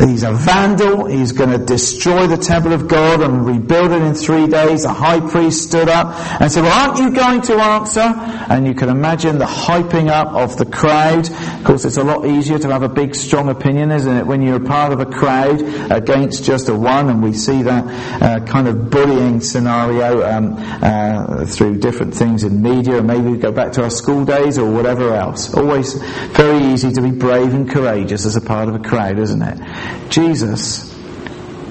he's 0.00 0.22
a 0.22 0.32
vandal, 0.32 1.06
he's 1.06 1.32
going 1.32 1.50
to 1.50 1.58
destroy 1.58 2.26
the 2.26 2.36
temple 2.36 2.72
of 2.72 2.88
God 2.88 3.20
and 3.20 3.46
rebuild 3.46 3.92
it 3.92 4.02
in 4.02 4.14
three 4.14 4.46
days. 4.46 4.84
A 4.84 4.92
high 4.92 5.20
priest 5.20 5.68
stood 5.68 5.88
up 5.88 6.14
and 6.40 6.50
said, 6.50 6.62
"Well, 6.62 6.88
aren't 6.88 6.98
you 6.98 7.12
going 7.12 7.42
to 7.42 7.54
answer?" 7.54 8.00
And 8.00 8.66
you 8.66 8.74
can 8.74 8.88
imagine 8.88 9.38
the 9.38 9.46
hyping 9.46 10.08
up 10.08 10.28
of 10.28 10.56
the 10.58 10.66
crowd. 10.66 11.30
Of 11.30 11.64
course, 11.64 11.84
it's 11.84 11.96
a 11.96 12.04
lot 12.04 12.26
easier 12.26 12.58
to 12.58 12.68
have 12.70 12.82
a 12.82 12.88
big, 12.88 13.14
strong 13.14 13.48
opinion, 13.48 13.90
isn't 13.90 14.16
it, 14.16 14.26
when 14.26 14.42
you're 14.42 14.60
part 14.60 14.92
of 14.92 15.00
a 15.00 15.06
crowd 15.06 15.62
against 15.90 16.44
just 16.44 16.68
a 16.68 16.74
one? 16.74 17.08
And 17.08 17.22
we 17.22 17.32
see 17.32 17.62
that 17.62 18.22
uh, 18.22 18.44
kind 18.44 18.68
of 18.68 18.90
bullying 18.90 19.40
scenario 19.40 20.22
um, 20.26 20.54
uh, 20.58 21.46
through 21.46 21.78
different 21.78 22.14
things 22.14 22.44
in 22.44 22.62
media. 22.62 23.02
Maybe 23.02 23.28
we 23.30 23.38
go 23.38 23.52
back 23.52 23.72
to 23.72 23.82
our 23.82 23.90
school 23.90 24.24
days 24.24 24.53
or 24.58 24.70
whatever 24.70 25.14
else. 25.14 25.54
Always 25.54 25.94
very 26.32 26.64
easy 26.72 26.92
to 26.92 27.00
be 27.00 27.10
brave 27.10 27.54
and 27.54 27.68
courageous 27.68 28.24
as 28.26 28.36
a 28.36 28.40
part 28.40 28.68
of 28.68 28.74
a 28.74 28.78
crowd, 28.78 29.18
isn't 29.18 29.42
it? 29.42 30.10
Jesus 30.10 30.94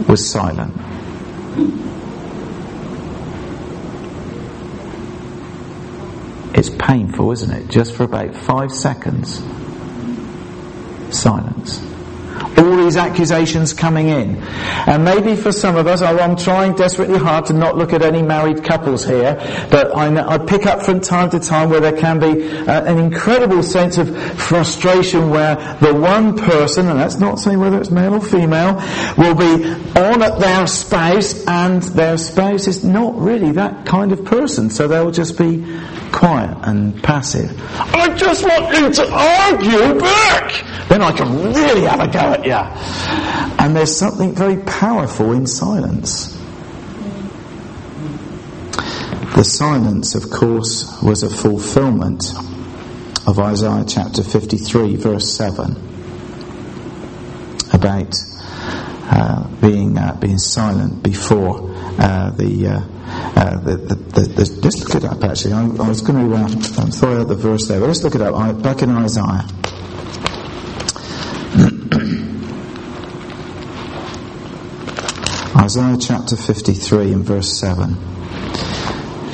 was 0.07 0.27
silent. 0.27 0.73
It's 6.55 6.69
painful, 6.69 7.31
isn't 7.31 7.51
it? 7.51 7.67
Just 7.69 7.95
for 7.95 8.03
about 8.03 8.35
five 8.35 8.71
seconds. 8.71 9.41
Silence 11.09 11.92
all 12.57 12.77
these 12.77 12.97
accusations 12.97 13.73
coming 13.73 14.07
in. 14.07 14.37
And 14.87 15.03
maybe 15.03 15.35
for 15.35 15.51
some 15.51 15.75
of 15.75 15.87
us, 15.87 16.01
I'm 16.01 16.35
trying 16.35 16.73
desperately 16.75 17.19
hard 17.19 17.45
to 17.47 17.53
not 17.53 17.77
look 17.77 17.93
at 17.93 18.01
any 18.01 18.21
married 18.21 18.63
couples 18.63 19.05
here, 19.05 19.35
but 19.69 19.95
I, 19.95 20.35
I 20.35 20.37
pick 20.37 20.65
up 20.65 20.83
from 20.83 21.01
time 21.01 21.29
to 21.31 21.39
time 21.39 21.69
where 21.69 21.79
there 21.79 21.97
can 21.97 22.19
be 22.19 22.47
uh, 22.49 22.83
an 22.83 22.99
incredible 22.99 23.63
sense 23.63 23.97
of 23.97 24.15
frustration 24.39 25.29
where 25.29 25.55
the 25.81 25.93
one 25.93 26.37
person, 26.37 26.87
and 26.87 26.99
that's 26.99 27.19
not 27.19 27.39
saying 27.39 27.59
whether 27.59 27.79
it's 27.79 27.91
male 27.91 28.15
or 28.15 28.21
female, 28.21 28.75
will 29.17 29.35
be 29.35 29.65
on 29.99 30.21
at 30.21 30.39
their 30.39 30.67
spouse 30.67 31.45
and 31.47 31.81
their 31.83 32.17
spouse 32.17 32.67
is 32.67 32.83
not 32.83 33.15
really 33.15 33.51
that 33.51 33.85
kind 33.85 34.11
of 34.11 34.23
person. 34.25 34.69
So 34.69 34.87
they'll 34.87 35.11
just 35.11 35.37
be 35.37 35.63
quiet 36.11 36.55
and 36.63 37.01
passive. 37.03 37.51
I 37.93 38.15
just 38.15 38.43
want 38.43 38.73
you 38.77 38.91
to 38.93 39.11
argue 39.11 39.99
back! 39.99 40.87
Then 40.87 41.01
I 41.01 41.11
can 41.11 41.53
really 41.53 41.81
have 41.81 41.99
a 41.99 42.07
go 42.07 42.22
you. 42.45 42.53
And 43.63 43.75
there's 43.75 43.95
something 43.95 44.33
very 44.33 44.57
powerful 44.57 45.31
in 45.31 45.47
silence. 45.47 46.39
The 49.35 49.43
silence, 49.43 50.15
of 50.15 50.29
course, 50.29 51.01
was 51.01 51.23
a 51.23 51.29
fulfillment 51.29 52.33
of 53.25 53.39
Isaiah 53.39 53.83
chapter 53.87 54.21
53, 54.21 54.95
verse 54.97 55.33
7, 55.33 55.75
about 57.73 58.15
uh, 59.05 59.47
being 59.59 59.97
uh, 59.97 60.15
being 60.19 60.37
silent 60.37 61.03
before 61.03 61.69
uh, 61.99 62.31
the, 62.31 62.67
uh, 62.67 62.81
uh, 63.35 63.57
the, 63.59 63.75
the, 63.75 63.95
the, 63.95 64.59
Let's 64.63 64.79
look 64.79 64.95
it 64.95 65.05
up. 65.05 65.23
Actually, 65.23 65.53
I, 65.53 65.63
I 65.63 65.87
was 65.89 66.01
going 66.01 66.29
to 66.29 66.35
uh, 66.35 66.47
throw 66.87 67.21
out 67.21 67.27
the 67.27 67.35
verse 67.35 67.67
there, 67.67 67.79
but 67.79 67.87
let's 67.87 68.03
look 68.03 68.15
it 68.15 68.21
up. 68.21 68.35
I, 68.35 68.51
back 68.51 68.81
in 68.81 68.89
Isaiah. 68.91 69.45
Isaiah 75.63 75.95
chapter 75.97 76.35
53 76.35 77.13
and 77.13 77.23
verse 77.23 77.57
7. 77.57 77.95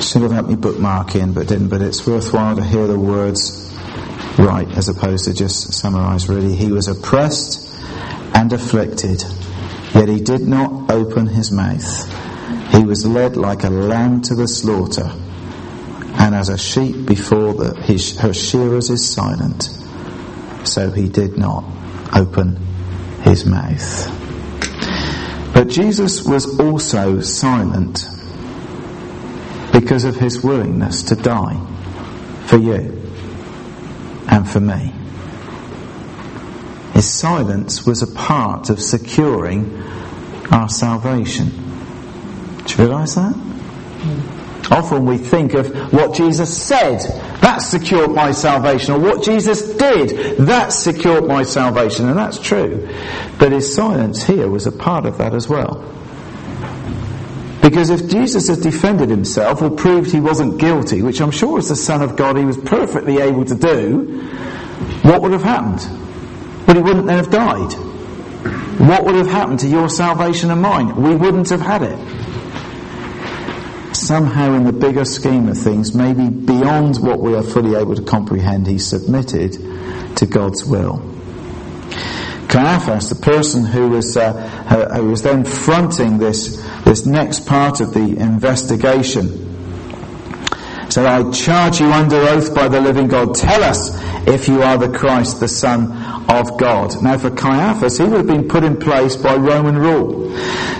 Should 0.00 0.22
have 0.22 0.30
had 0.30 0.46
me 0.46 0.54
bookmark 0.54 1.16
in, 1.16 1.32
but 1.32 1.48
didn't. 1.48 1.70
But 1.70 1.82
it's 1.82 2.06
worthwhile 2.06 2.54
to 2.54 2.62
hear 2.62 2.86
the 2.86 2.96
words 2.96 3.76
right 4.38 4.68
as 4.76 4.88
opposed 4.88 5.24
to 5.24 5.34
just 5.34 5.72
summarize 5.72 6.28
really. 6.28 6.54
He 6.54 6.70
was 6.70 6.86
oppressed 6.86 7.68
and 8.32 8.52
afflicted, 8.52 9.24
yet 9.92 10.08
he 10.08 10.20
did 10.20 10.42
not 10.42 10.92
open 10.92 11.26
his 11.26 11.50
mouth. 11.50 12.08
He 12.74 12.84
was 12.84 13.04
led 13.04 13.36
like 13.36 13.64
a 13.64 13.70
lamb 13.70 14.22
to 14.22 14.36
the 14.36 14.46
slaughter, 14.46 15.10
and 16.14 16.32
as 16.36 16.48
a 16.48 16.56
sheep 16.56 17.06
before 17.06 17.54
the, 17.54 17.74
his, 17.82 18.16
her 18.20 18.32
shearers 18.32 18.88
is 18.88 19.04
silent, 19.04 19.64
so 20.62 20.92
he 20.92 21.08
did 21.08 21.36
not 21.36 21.64
open 22.14 22.54
his 23.24 23.44
mouth. 23.44 24.19
But 25.60 25.68
Jesus 25.68 26.24
was 26.24 26.58
also 26.58 27.20
silent 27.20 28.08
because 29.74 30.04
of 30.04 30.16
his 30.16 30.42
willingness 30.42 31.02
to 31.02 31.14
die 31.14 31.60
for 32.46 32.56
you 32.56 32.98
and 34.26 34.48
for 34.48 34.58
me. 34.58 34.94
His 36.94 37.12
silence 37.12 37.84
was 37.84 38.00
a 38.00 38.06
part 38.06 38.70
of 38.70 38.80
securing 38.80 39.82
our 40.50 40.70
salvation. 40.70 41.50
Do 42.64 42.82
you 42.82 42.88
realise 42.88 43.16
that? 43.16 43.34
Hmm. 43.34 44.39
Often 44.70 45.06
we 45.06 45.18
think 45.18 45.54
of 45.54 45.92
what 45.92 46.14
Jesus 46.14 46.56
said, 46.56 47.00
that 47.40 47.58
secured 47.58 48.12
my 48.12 48.30
salvation, 48.30 48.94
or 48.94 49.00
what 49.00 49.24
Jesus 49.24 49.74
did, 49.74 50.36
that 50.46 50.68
secured 50.68 51.26
my 51.26 51.42
salvation, 51.42 52.08
and 52.08 52.16
that's 52.16 52.38
true. 52.38 52.88
But 53.38 53.50
his 53.50 53.74
silence 53.74 54.22
here 54.22 54.48
was 54.48 54.66
a 54.66 54.72
part 54.72 55.06
of 55.06 55.18
that 55.18 55.34
as 55.34 55.48
well. 55.48 55.84
Because 57.60 57.90
if 57.90 58.08
Jesus 58.08 58.48
had 58.48 58.60
defended 58.60 59.10
himself 59.10 59.60
or 59.60 59.70
proved 59.70 60.12
he 60.12 60.20
wasn't 60.20 60.58
guilty, 60.58 61.02
which 61.02 61.20
I'm 61.20 61.32
sure 61.32 61.58
as 61.58 61.68
the 61.68 61.76
Son 61.76 62.00
of 62.00 62.16
God 62.16 62.36
he 62.36 62.44
was 62.44 62.56
perfectly 62.56 63.18
able 63.18 63.44
to 63.44 63.54
do, 63.56 64.22
what 65.02 65.20
would 65.20 65.32
have 65.32 65.42
happened? 65.42 65.80
Well, 66.66 66.76
he 66.76 66.82
wouldn't 66.82 67.06
then 67.06 67.16
have 67.16 67.30
died. 67.30 67.72
What 68.80 69.04
would 69.04 69.16
have 69.16 69.26
happened 69.26 69.60
to 69.60 69.68
your 69.68 69.90
salvation 69.90 70.50
and 70.50 70.62
mine? 70.62 70.94
We 70.96 71.14
wouldn't 71.14 71.50
have 71.50 71.60
had 71.60 71.82
it 71.82 71.98
somehow 74.10 74.54
in 74.54 74.64
the 74.64 74.72
bigger 74.72 75.04
scheme 75.04 75.48
of 75.48 75.56
things, 75.56 75.94
maybe 75.94 76.28
beyond 76.28 76.96
what 76.96 77.20
we 77.20 77.32
are 77.36 77.44
fully 77.44 77.76
able 77.76 77.94
to 77.94 78.02
comprehend, 78.02 78.66
he 78.66 78.76
submitted 78.76 79.52
to 80.16 80.26
God's 80.26 80.64
will. 80.64 81.00
Caiaphas, 82.48 83.08
the 83.08 83.14
person 83.14 83.64
who 83.64 83.90
was, 83.90 84.16
uh, 84.16 84.32
who 84.96 85.10
was 85.10 85.22
then 85.22 85.44
fronting 85.44 86.18
this, 86.18 86.56
this 86.84 87.06
next 87.06 87.46
part 87.46 87.80
of 87.80 87.94
the 87.94 88.16
investigation, 88.18 89.28
said, 90.90 91.06
I 91.06 91.30
charge 91.30 91.78
you 91.78 91.92
under 91.92 92.16
oath 92.16 92.52
by 92.52 92.66
the 92.66 92.80
living 92.80 93.06
God, 93.06 93.36
tell 93.36 93.62
us 93.62 93.96
if 94.26 94.48
you 94.48 94.60
are 94.60 94.76
the 94.76 94.88
Christ, 94.88 95.38
the 95.38 95.46
Son 95.46 95.92
of 96.28 96.58
God. 96.58 97.00
Now 97.00 97.16
for 97.16 97.30
Caiaphas, 97.30 97.98
he 97.98 98.02
would 98.02 98.12
have 98.14 98.26
been 98.26 98.48
put 98.48 98.64
in 98.64 98.76
place 98.76 99.14
by 99.14 99.36
Roman 99.36 99.78
rule. 99.78 100.32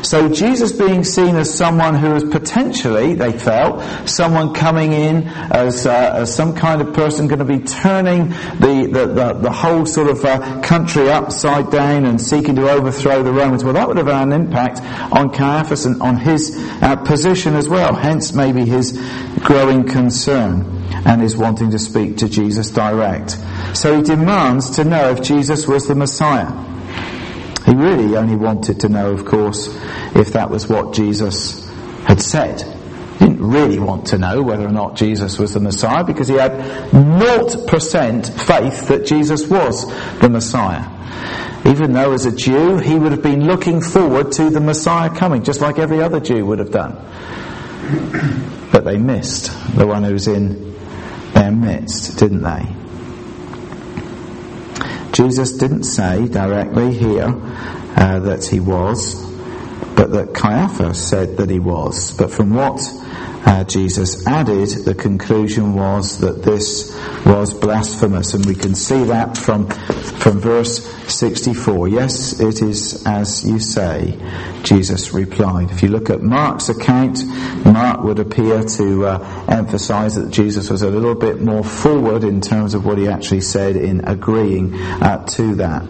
So 0.03 0.29
Jesus 0.29 0.73
being 0.73 1.05
seen 1.05 1.37
as 1.37 1.53
someone 1.53 1.95
who 1.95 2.13
was 2.13 2.25
potentially, 2.25 3.15
they 3.15 3.33
felt, 3.33 3.83
someone 4.09 4.55
coming 4.55 4.93
in 4.93 5.29
as, 5.29 5.87
uh, 5.87 6.13
as 6.17 6.35
some 6.35 6.55
kind 6.55 6.81
of 6.81 6.95
person 6.95 7.29
going 7.29 7.39
to 7.39 7.45
be 7.45 7.61
turning 7.61 8.29
the, 8.29 8.89
the, 8.91 9.07
the, 9.07 9.33
the 9.35 9.53
whole 9.53 9.87
sort 9.87 10.09
of 10.09 10.25
uh, 10.25 10.61
country 10.63 11.11
upside 11.11 11.71
down 11.71 12.05
and 12.05 12.21
seeking 12.21 12.57
to 12.57 12.71
overthrow 12.71 13.23
the 13.23 13.33
Romans. 13.33 13.65
Well, 13.65 13.75
that 13.75 13.89
would 13.89 13.97
have 13.97 14.07
had 14.07 14.29
an 14.29 14.33
impact 14.33 14.81
on 15.13 15.31
Caiaphas 15.31 15.87
and 15.87 16.01
on 16.03 16.17
his 16.17 16.57
uh, 16.83 16.97
position 16.97 17.55
as 17.55 17.69
well. 17.69 17.95
Hence 17.95 18.33
maybe 18.33 18.65
his 18.65 18.93
growing 19.41 19.87
concern 19.87 20.81
and 21.05 21.23
is 21.23 21.37
wanting 21.37 21.71
to 21.71 21.79
speak 21.79 22.19
to 22.19 22.29
Jesus 22.29 22.71
direct. 22.71 23.39
So 23.75 23.97
he 23.97 24.03
demands 24.03 24.71
to 24.71 24.85
know 24.85 25.11
if 25.11 25.23
Jesus 25.23 25.67
was 25.67 25.87
the 25.87 25.95
Messiah. 25.95 26.51
He 27.67 27.75
really 27.75 28.17
only 28.17 28.37
wanted 28.37 28.81
to 28.81 28.89
know, 28.89 29.13
of 29.13 29.25
course, 29.25 29.69
if 30.15 30.33
that 30.33 30.51
was 30.51 30.69
what 30.69 30.95
Jesus 30.95 31.69
had 32.05 32.21
said. 32.21 32.63
He 33.19 33.27
didn't 33.27 33.47
really 33.47 33.79
want 33.79 34.07
to 34.09 34.19
know 34.19 34.43
whether 34.43 34.67
or 34.67 34.73
not 34.73 34.97
Jesus 34.97 35.39
was 35.39 35.53
the 35.53 35.61
Messiah 35.61 36.05
because 36.05 36.29
he 36.29 36.37
had 36.37 36.53
0% 36.91 38.47
faith 38.47 38.89
that 38.89 39.05
Jesus 39.05 39.47
was 39.47 39.87
the 40.21 40.29
Messiah. 40.31 40.89
Even 41.67 41.93
though 41.93 42.13
as 42.13 42.25
a 42.25 42.35
Jew, 42.35 42.79
he 42.79 42.95
would 42.95 43.13
have 43.13 43.23
been 43.23 43.45
looking 43.45 43.83
forward 43.83 44.33
to 44.33 44.49
the 44.49 44.61
Messiah 44.61 45.11
coming, 45.11 45.43
just 45.43 45.61
like 45.61 45.79
every 45.79 46.01
other 46.01 46.19
Jew 46.19 46.47
would 46.47 46.59
have 46.59 46.71
done. 46.71 46.97
But 48.73 48.85
they 48.85 48.97
missed 48.97 49.51
the 49.77 49.87
one 49.87 50.03
who 50.03 50.15
was 50.15 50.27
in 50.27 50.75
their 51.35 51.51
midst, 51.51 52.19
didn't 52.19 52.43
they? 52.43 52.75
Jesus 55.13 55.53
didn't 55.53 55.85
say 55.85 56.29
directly 56.29 56.95
here 56.95 57.35
uh, 57.97 58.19
that 58.21 58.45
he 58.45 58.61
was, 58.61 59.15
but 59.97 60.13
that 60.13 60.35
Caiaphas 60.35 61.03
said 61.03 61.37
that 61.39 61.51
he 61.51 61.59
was. 61.59 62.13
But 62.17 62.31
from 62.31 62.55
what 62.55 62.81
uh, 63.45 63.65
Jesus 63.65 64.27
added, 64.27 64.69
the 64.85 64.95
conclusion 64.95 65.75
was 65.75 66.19
that 66.21 66.43
this 66.43 66.95
was 67.25 67.55
blasphemous, 67.55 68.35
and 68.35 68.45
we 68.45 68.55
can 68.55 68.75
see 68.75 69.05
that 69.05 69.37
from 69.37 69.69
from 69.69 70.41
verse 70.41 70.85
64. 71.13 71.89
Yes, 71.89 72.41
it 72.41 72.61
is 72.61 73.03
as 73.07 73.49
you 73.49 73.59
say, 73.59 74.19
Jesus 74.63 75.13
replied. 75.13 75.71
If 75.71 75.83
you 75.83 75.89
look 75.89 76.11
at 76.11 76.23
Mark's 76.23 76.69
account, 76.69 77.25
Mark 77.65 78.03
would 78.03 78.19
appear 78.19 78.63
to 78.63 79.07
uh, 79.07 79.45
emphasize 79.49 80.17
that 80.17 80.31
Jesus 80.31 80.69
was 80.69 80.83
a 80.83 80.91
little 80.91 81.15
bit 81.15 81.41
more 81.41 81.65
forward 81.65 82.25
in 82.25 82.41
terms 82.41 82.75
of 82.75 82.85
what 82.85 82.99
he 82.99 83.09
actually 83.09 83.41
said 83.41 83.77
in 83.77 84.05
agreeing 84.07 84.75
uh, 84.75 85.25
to 85.29 85.55
that. 85.57 85.83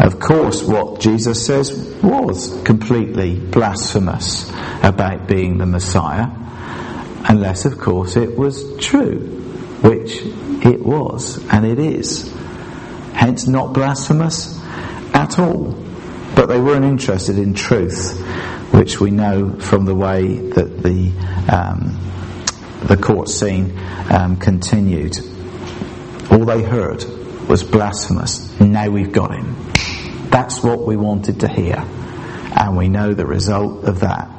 Of 0.00 0.20
course, 0.20 0.62
what 0.62 1.00
Jesus 1.00 1.44
says 1.44 1.72
was 2.02 2.62
completely 2.62 3.38
blasphemous 3.38 4.48
about 4.82 5.26
being 5.26 5.58
the 5.58 5.66
Messiah 5.66 6.28
unless, 7.24 7.64
of 7.64 7.78
course, 7.78 8.16
it 8.16 8.36
was 8.36 8.76
true, 8.78 9.18
which 9.82 10.22
it 10.64 10.80
was 10.80 11.44
and 11.48 11.66
it 11.66 11.78
is. 11.78 12.32
Hence, 13.12 13.46
not 13.46 13.72
blasphemous 13.72 14.60
at 15.14 15.38
all. 15.38 15.72
But 16.34 16.46
they 16.46 16.60
weren't 16.60 16.84
interested 16.84 17.38
in 17.38 17.54
truth, 17.54 18.20
which 18.72 19.00
we 19.00 19.10
know 19.10 19.58
from 19.58 19.86
the 19.86 19.94
way 19.94 20.36
that 20.36 20.82
the 20.82 21.10
um, 21.52 21.98
the 22.86 22.96
court 22.96 23.28
scene 23.28 23.76
um, 24.10 24.36
continued. 24.36 25.18
All 26.30 26.44
they 26.44 26.62
heard 26.62 27.04
was 27.48 27.64
blasphemous. 27.64 28.60
Now 28.60 28.88
we've 28.88 29.10
got 29.10 29.34
him. 29.34 29.56
That's 30.30 30.62
what 30.62 30.86
we 30.86 30.96
wanted 30.96 31.40
to 31.40 31.48
hear, 31.48 31.76
and 32.56 32.76
we 32.76 32.88
know 32.88 33.14
the 33.14 33.26
result 33.26 33.84
of 33.84 34.00
that. 34.00 34.30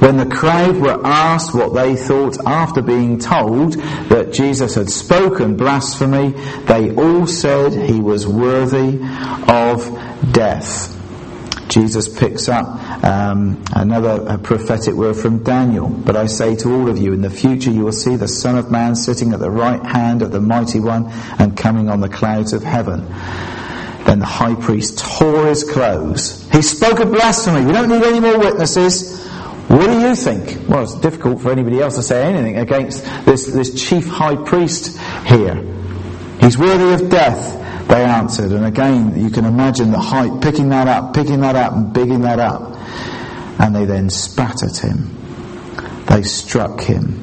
When 0.00 0.16
the 0.16 0.26
crowd 0.26 0.76
were 0.76 1.00
asked 1.04 1.54
what 1.54 1.74
they 1.74 1.96
thought 1.96 2.38
after 2.46 2.82
being 2.82 3.18
told 3.18 3.74
that 3.74 4.32
Jesus 4.32 4.74
had 4.74 4.90
spoken 4.90 5.56
blasphemy, 5.56 6.30
they 6.66 6.94
all 6.94 7.26
said 7.26 7.72
he 7.72 8.00
was 8.00 8.26
worthy 8.26 8.98
of 9.48 10.32
death. 10.32 10.90
Jesus 11.68 12.08
picks 12.08 12.48
up 12.48 13.04
um, 13.04 13.64
another 13.74 14.38
prophetic 14.38 14.94
word 14.94 15.16
from 15.16 15.42
Daniel. 15.42 15.88
But 15.88 16.16
I 16.16 16.26
say 16.26 16.54
to 16.56 16.72
all 16.72 16.88
of 16.88 16.98
you, 16.98 17.12
in 17.12 17.22
the 17.22 17.30
future 17.30 17.70
you 17.70 17.84
will 17.84 17.92
see 17.92 18.16
the 18.16 18.28
Son 18.28 18.56
of 18.56 18.70
Man 18.70 18.94
sitting 18.94 19.32
at 19.32 19.40
the 19.40 19.50
right 19.50 19.82
hand 19.84 20.22
of 20.22 20.30
the 20.30 20.40
Mighty 20.40 20.80
One 20.80 21.10
and 21.38 21.56
coming 21.56 21.88
on 21.88 22.00
the 22.00 22.08
clouds 22.08 22.52
of 22.52 22.62
heaven. 22.62 23.06
Then 24.04 24.18
the 24.18 24.26
high 24.26 24.54
priest 24.54 24.98
tore 24.98 25.46
his 25.46 25.64
clothes. 25.64 26.48
He 26.52 26.62
spoke 26.62 27.00
of 27.00 27.10
blasphemy. 27.10 27.64
We 27.64 27.72
don't 27.72 27.88
need 27.88 28.04
any 28.04 28.20
more 28.20 28.38
witnesses. 28.38 29.24
What 29.68 29.86
do 29.86 30.00
you 30.00 30.14
think? 30.14 30.68
Well, 30.68 30.82
it's 30.82 30.94
difficult 31.00 31.40
for 31.40 31.50
anybody 31.50 31.80
else 31.80 31.96
to 31.96 32.02
say 32.02 32.24
anything 32.24 32.58
against 32.58 33.04
this, 33.24 33.46
this 33.46 33.82
chief 33.82 34.06
high 34.06 34.36
priest 34.36 34.98
here. 35.26 35.56
He's 36.40 36.58
worthy 36.58 37.02
of 37.02 37.10
death, 37.10 37.88
they 37.88 38.04
answered. 38.04 38.52
And 38.52 38.66
again, 38.66 39.18
you 39.18 39.30
can 39.30 39.44
imagine 39.44 39.90
the 39.90 39.98
height, 39.98 40.42
picking 40.42 40.68
that 40.68 40.86
up, 40.86 41.14
picking 41.14 41.40
that 41.40 41.56
up, 41.56 41.72
and 41.72 41.92
bigging 41.92 42.20
that 42.22 42.38
up. 42.38 42.76
And 43.58 43.74
they 43.74 43.84
then 43.84 44.10
spat 44.10 44.62
at 44.62 44.76
him. 44.76 45.14
They 46.06 46.22
struck 46.22 46.80
him. 46.80 47.20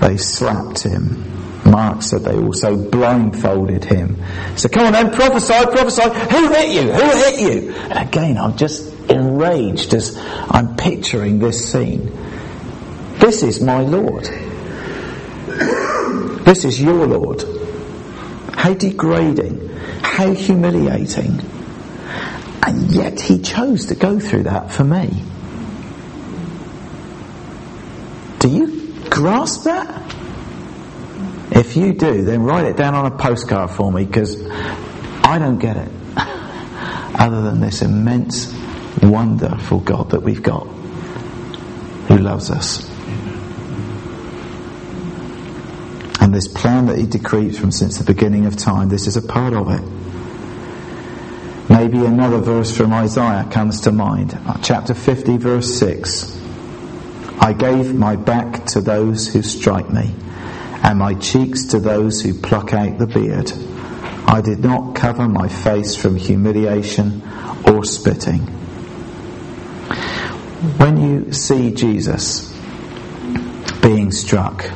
They 0.00 0.16
slapped 0.16 0.82
him. 0.82 1.32
Mark 1.64 2.02
said 2.02 2.22
they 2.22 2.36
also 2.36 2.76
blindfolded 2.76 3.84
him. 3.84 4.16
So 4.56 4.68
come 4.68 4.86
on 4.86 4.92
then, 4.92 5.12
prophesy, 5.12 5.66
prophesy. 5.66 6.02
Who 6.02 6.48
hit 6.52 6.70
you? 6.70 6.92
Who 6.92 7.10
hit 7.10 7.40
you? 7.40 7.72
And 7.72 8.08
again, 8.08 8.38
I'm 8.38 8.56
just 8.56 8.95
enraged 9.10 9.94
as 9.94 10.16
I'm 10.48 10.76
picturing 10.76 11.38
this 11.38 11.72
scene. 11.72 12.10
This 13.18 13.42
is 13.42 13.60
my 13.60 13.80
Lord. 13.80 14.24
This 16.44 16.64
is 16.64 16.80
your 16.80 17.06
Lord. 17.06 17.42
How 18.52 18.74
degrading, 18.74 19.68
how 20.02 20.32
humiliating. 20.32 21.40
And 22.62 22.90
yet 22.92 23.20
he 23.20 23.40
chose 23.40 23.86
to 23.86 23.94
go 23.94 24.18
through 24.18 24.44
that 24.44 24.70
for 24.70 24.84
me. 24.84 25.22
Do 28.38 28.48
you 28.48 28.94
grasp 29.10 29.64
that? 29.64 30.02
If 31.50 31.76
you 31.76 31.94
do, 31.94 32.22
then 32.22 32.42
write 32.42 32.66
it 32.66 32.76
down 32.76 32.94
on 32.94 33.06
a 33.06 33.16
postcard 33.16 33.70
for 33.70 33.90
me 33.90 34.04
because 34.04 34.44
I 35.24 35.38
don't 35.38 35.58
get 35.58 35.76
it. 35.76 35.90
Other 36.16 37.42
than 37.42 37.60
this 37.60 37.82
immense 37.82 38.55
wonderful 39.02 39.80
God 39.80 40.10
that 40.10 40.22
we've 40.22 40.42
got 40.42 40.66
who 42.08 42.18
loves 42.18 42.50
us. 42.50 42.88
And 46.20 46.34
this 46.34 46.48
plan 46.48 46.86
that 46.86 46.98
He 46.98 47.06
decreed 47.06 47.56
from 47.56 47.70
since 47.70 47.98
the 47.98 48.04
beginning 48.04 48.46
of 48.46 48.56
time, 48.56 48.88
this 48.88 49.06
is 49.06 49.16
a 49.16 49.22
part 49.22 49.52
of 49.52 49.70
it. 49.70 49.82
Maybe 51.70 52.04
another 52.04 52.38
verse 52.38 52.76
from 52.76 52.92
Isaiah 52.92 53.46
comes 53.50 53.82
to 53.82 53.92
mind. 53.92 54.38
Chapter 54.62 54.94
50, 54.94 55.36
verse 55.36 55.78
6. 55.78 56.36
I 57.40 57.52
gave 57.52 57.94
my 57.94 58.16
back 58.16 58.66
to 58.66 58.80
those 58.80 59.28
who 59.28 59.42
strike 59.42 59.90
me, 59.90 60.14
and 60.82 60.98
my 60.98 61.14
cheeks 61.14 61.66
to 61.66 61.78
those 61.78 62.22
who 62.22 62.34
pluck 62.34 62.72
out 62.72 62.98
the 62.98 63.06
beard. 63.06 63.52
I 64.26 64.40
did 64.40 64.60
not 64.60 64.94
cover 64.94 65.28
my 65.28 65.48
face 65.48 65.94
from 65.94 66.16
humiliation 66.16 67.22
or 67.66 67.84
spitting. 67.84 68.65
When 70.78 70.96
you 70.96 71.32
see 71.32 71.70
Jesus 71.70 72.52
being 73.80 74.10
struck, 74.10 74.68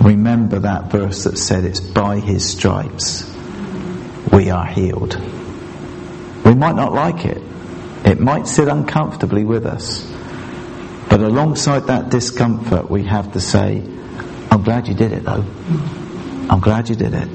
remember 0.00 0.58
that 0.60 0.92
verse 0.92 1.24
that 1.24 1.38
said 1.38 1.64
it's 1.64 1.80
by 1.80 2.20
his 2.20 2.48
stripes 2.48 3.34
we 4.30 4.50
are 4.50 4.66
healed. 4.66 5.18
We 6.44 6.54
might 6.54 6.76
not 6.76 6.92
like 6.92 7.24
it. 7.24 7.42
It 8.04 8.20
might 8.20 8.46
sit 8.46 8.68
uncomfortably 8.68 9.44
with 9.44 9.64
us. 9.64 10.04
But 11.08 11.20
alongside 11.20 11.86
that 11.86 12.10
discomfort, 12.10 12.90
we 12.90 13.04
have 13.04 13.32
to 13.32 13.40
say, 13.40 13.82
I'm 14.50 14.62
glad 14.62 14.86
you 14.86 14.94
did 14.94 15.12
it 15.12 15.24
though. 15.24 15.44
I'm 16.50 16.60
glad 16.60 16.90
you 16.90 16.94
did 16.94 17.14
it. 17.14 17.28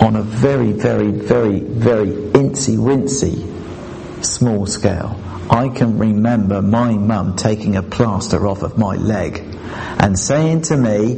On 0.00 0.16
a 0.16 0.22
very, 0.22 0.72
very, 0.72 1.10
very, 1.10 1.60
very 1.60 2.08
incy 2.08 2.78
wincy 2.78 3.53
small 4.24 4.66
scale. 4.66 5.20
I 5.50 5.68
can 5.68 5.98
remember 5.98 6.62
my 6.62 6.92
mum 6.94 7.36
taking 7.36 7.76
a 7.76 7.82
plaster 7.82 8.46
off 8.46 8.62
of 8.62 8.78
my 8.78 8.96
leg 8.96 9.42
and 9.98 10.18
saying 10.18 10.62
to 10.62 10.76
me, 10.76 11.12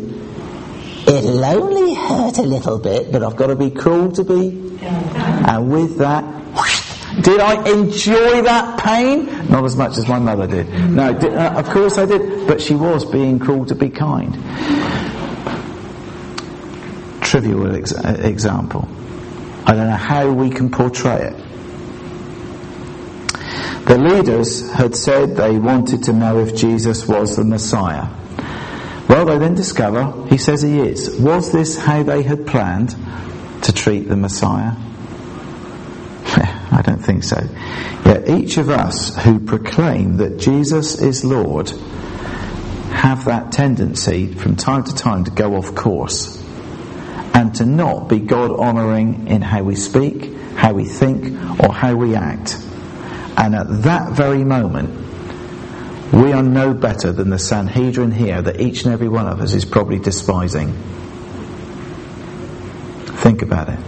it'll 1.06 1.44
only 1.44 1.94
hurt 1.94 2.38
a 2.38 2.42
little 2.42 2.78
bit, 2.78 3.12
but 3.12 3.22
I've 3.22 3.36
got 3.36 3.48
to 3.48 3.56
be 3.56 3.70
cruel 3.70 4.12
to 4.12 4.24
be. 4.24 4.78
And 4.80 5.70
with 5.70 5.98
that, 5.98 6.24
did 7.22 7.40
I 7.40 7.70
enjoy 7.70 8.42
that 8.42 8.80
pain? 8.80 9.48
Not 9.48 9.64
as 9.64 9.76
much 9.76 9.96
as 9.96 10.08
my 10.08 10.18
mother 10.18 10.46
did. 10.46 10.68
No, 10.68 11.12
did, 11.12 11.32
uh, 11.32 11.54
of 11.56 11.66
course 11.70 11.98
I 11.98 12.06
did, 12.06 12.48
but 12.48 12.60
she 12.60 12.74
was 12.74 13.04
being 13.04 13.38
cruel 13.38 13.64
to 13.66 13.74
be 13.74 13.90
kind. 13.90 14.34
Trivial 17.22 17.74
ex- 17.76 17.92
example. 17.92 18.88
I 19.64 19.72
don't 19.74 19.88
know 19.88 19.96
how 19.96 20.30
we 20.30 20.50
can 20.50 20.70
portray 20.70 21.32
it. 21.32 21.45
The 23.86 23.98
leaders 23.98 24.68
had 24.72 24.96
said 24.96 25.36
they 25.36 25.58
wanted 25.58 26.02
to 26.04 26.12
know 26.12 26.40
if 26.40 26.56
Jesus 26.56 27.06
was 27.06 27.36
the 27.36 27.44
Messiah. 27.44 28.08
Well, 29.08 29.26
they 29.26 29.38
then 29.38 29.54
discover 29.54 30.26
he 30.28 30.38
says 30.38 30.60
he 30.62 30.80
is. 30.80 31.16
Was 31.20 31.52
this 31.52 31.78
how 31.78 32.02
they 32.02 32.24
had 32.24 32.48
planned 32.48 32.96
to 33.62 33.72
treat 33.72 34.08
the 34.08 34.16
Messiah? 34.16 34.72
I 36.72 36.82
don't 36.84 36.98
think 36.98 37.22
so. 37.22 37.40
Yet 38.04 38.28
each 38.28 38.56
of 38.56 38.70
us 38.70 39.16
who 39.22 39.38
proclaim 39.38 40.16
that 40.16 40.38
Jesus 40.38 41.00
is 41.00 41.24
Lord 41.24 41.70
have 42.90 43.26
that 43.26 43.52
tendency 43.52 44.26
from 44.34 44.56
time 44.56 44.82
to 44.82 44.94
time 44.96 45.22
to 45.24 45.30
go 45.30 45.54
off 45.54 45.76
course 45.76 46.42
and 47.34 47.54
to 47.54 47.64
not 47.64 48.08
be 48.08 48.18
God 48.18 48.50
honouring 48.50 49.28
in 49.28 49.42
how 49.42 49.62
we 49.62 49.76
speak, 49.76 50.34
how 50.56 50.72
we 50.72 50.86
think, 50.86 51.60
or 51.60 51.72
how 51.72 51.94
we 51.94 52.16
act. 52.16 52.65
And 53.36 53.54
at 53.54 53.82
that 53.82 54.12
very 54.12 54.44
moment, 54.44 54.90
we 56.12 56.32
are 56.32 56.42
no 56.42 56.72
better 56.72 57.12
than 57.12 57.30
the 57.30 57.38
Sanhedrin 57.38 58.12
here 58.12 58.40
that 58.40 58.60
each 58.60 58.84
and 58.84 58.92
every 58.92 59.08
one 59.08 59.26
of 59.26 59.40
us 59.40 59.52
is 59.52 59.64
probably 59.64 59.98
despising. 59.98 60.72
Think 63.16 63.42
about 63.42 63.68
it. 63.68 63.78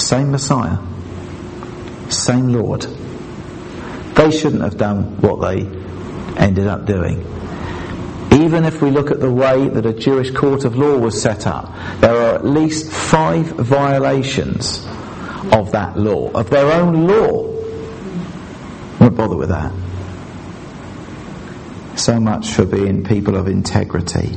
Same 0.00 0.30
Messiah, 0.30 0.78
same 2.08 2.52
Lord. 2.52 2.82
They 4.14 4.30
shouldn't 4.30 4.62
have 4.62 4.76
done 4.76 5.20
what 5.20 5.40
they 5.40 5.66
ended 6.36 6.66
up 6.66 6.86
doing. 6.86 7.20
Even 8.32 8.64
if 8.64 8.80
we 8.80 8.90
look 8.90 9.10
at 9.10 9.20
the 9.20 9.30
way 9.30 9.68
that 9.68 9.84
a 9.86 9.92
Jewish 9.92 10.30
court 10.30 10.64
of 10.64 10.76
law 10.76 10.96
was 10.96 11.20
set 11.20 11.46
up, 11.46 11.74
there 12.00 12.14
are 12.14 12.34
at 12.36 12.44
least 12.44 12.92
five 12.92 13.46
violations 13.46 14.86
of 15.52 15.72
that 15.72 15.98
law, 15.98 16.30
of 16.32 16.48
their 16.50 16.72
own 16.72 17.06
law, 17.06 17.57
bother 19.18 19.36
with 19.36 19.48
that. 19.48 19.72
So 21.98 22.20
much 22.20 22.52
for 22.52 22.64
being 22.64 23.02
people 23.02 23.36
of 23.36 23.48
integrity. 23.48 24.28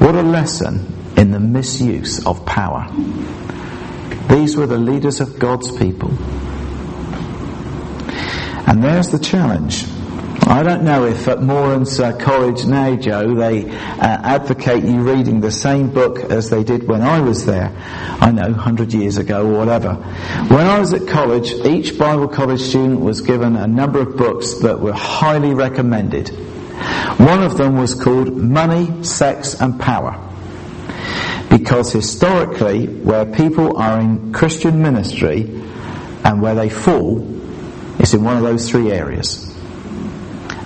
What 0.00 0.14
a 0.14 0.22
lesson 0.22 0.86
in 1.18 1.30
the 1.32 1.38
misuse 1.38 2.24
of 2.26 2.46
power. 2.46 2.88
These 4.30 4.56
were 4.56 4.66
the 4.66 4.78
leaders 4.78 5.20
of 5.20 5.38
God's 5.38 5.70
people. 5.70 6.08
And 8.66 8.82
there's 8.82 9.10
the 9.10 9.18
challenge. 9.18 9.84
I 10.46 10.62
don't 10.62 10.84
know 10.84 11.06
if 11.06 11.26
at 11.26 11.40
Moorlands 11.40 11.98
uh, 11.98 12.16
College 12.18 12.66
now, 12.66 12.94
Joe, 12.96 13.34
they 13.34 13.64
uh, 13.64 13.74
advocate 13.98 14.84
you 14.84 15.00
reading 15.00 15.40
the 15.40 15.50
same 15.50 15.88
book 15.90 16.18
as 16.18 16.50
they 16.50 16.62
did 16.62 16.86
when 16.86 17.00
I 17.00 17.20
was 17.20 17.46
there. 17.46 17.72
I 18.20 18.30
know, 18.30 18.50
100 18.50 18.92
years 18.92 19.16
ago 19.16 19.46
or 19.46 19.58
whatever. 19.58 19.94
When 19.94 20.66
I 20.66 20.78
was 20.78 20.92
at 20.92 21.08
college, 21.08 21.50
each 21.64 21.98
Bible 21.98 22.28
college 22.28 22.60
student 22.60 23.00
was 23.00 23.22
given 23.22 23.56
a 23.56 23.66
number 23.66 24.00
of 24.00 24.18
books 24.18 24.54
that 24.60 24.80
were 24.80 24.92
highly 24.92 25.54
recommended. 25.54 26.28
One 26.28 27.42
of 27.42 27.56
them 27.56 27.76
was 27.76 27.94
called 27.94 28.36
Money, 28.36 29.02
Sex 29.02 29.58
and 29.58 29.80
Power. 29.80 30.20
Because 31.48 31.90
historically, 31.90 32.86
where 32.86 33.24
people 33.24 33.78
are 33.78 33.98
in 33.98 34.34
Christian 34.34 34.82
ministry 34.82 35.42
and 36.22 36.42
where 36.42 36.54
they 36.54 36.68
fall, 36.68 37.26
it's 37.98 38.12
in 38.12 38.22
one 38.22 38.36
of 38.36 38.42
those 38.42 38.68
three 38.68 38.92
areas. 38.92 39.43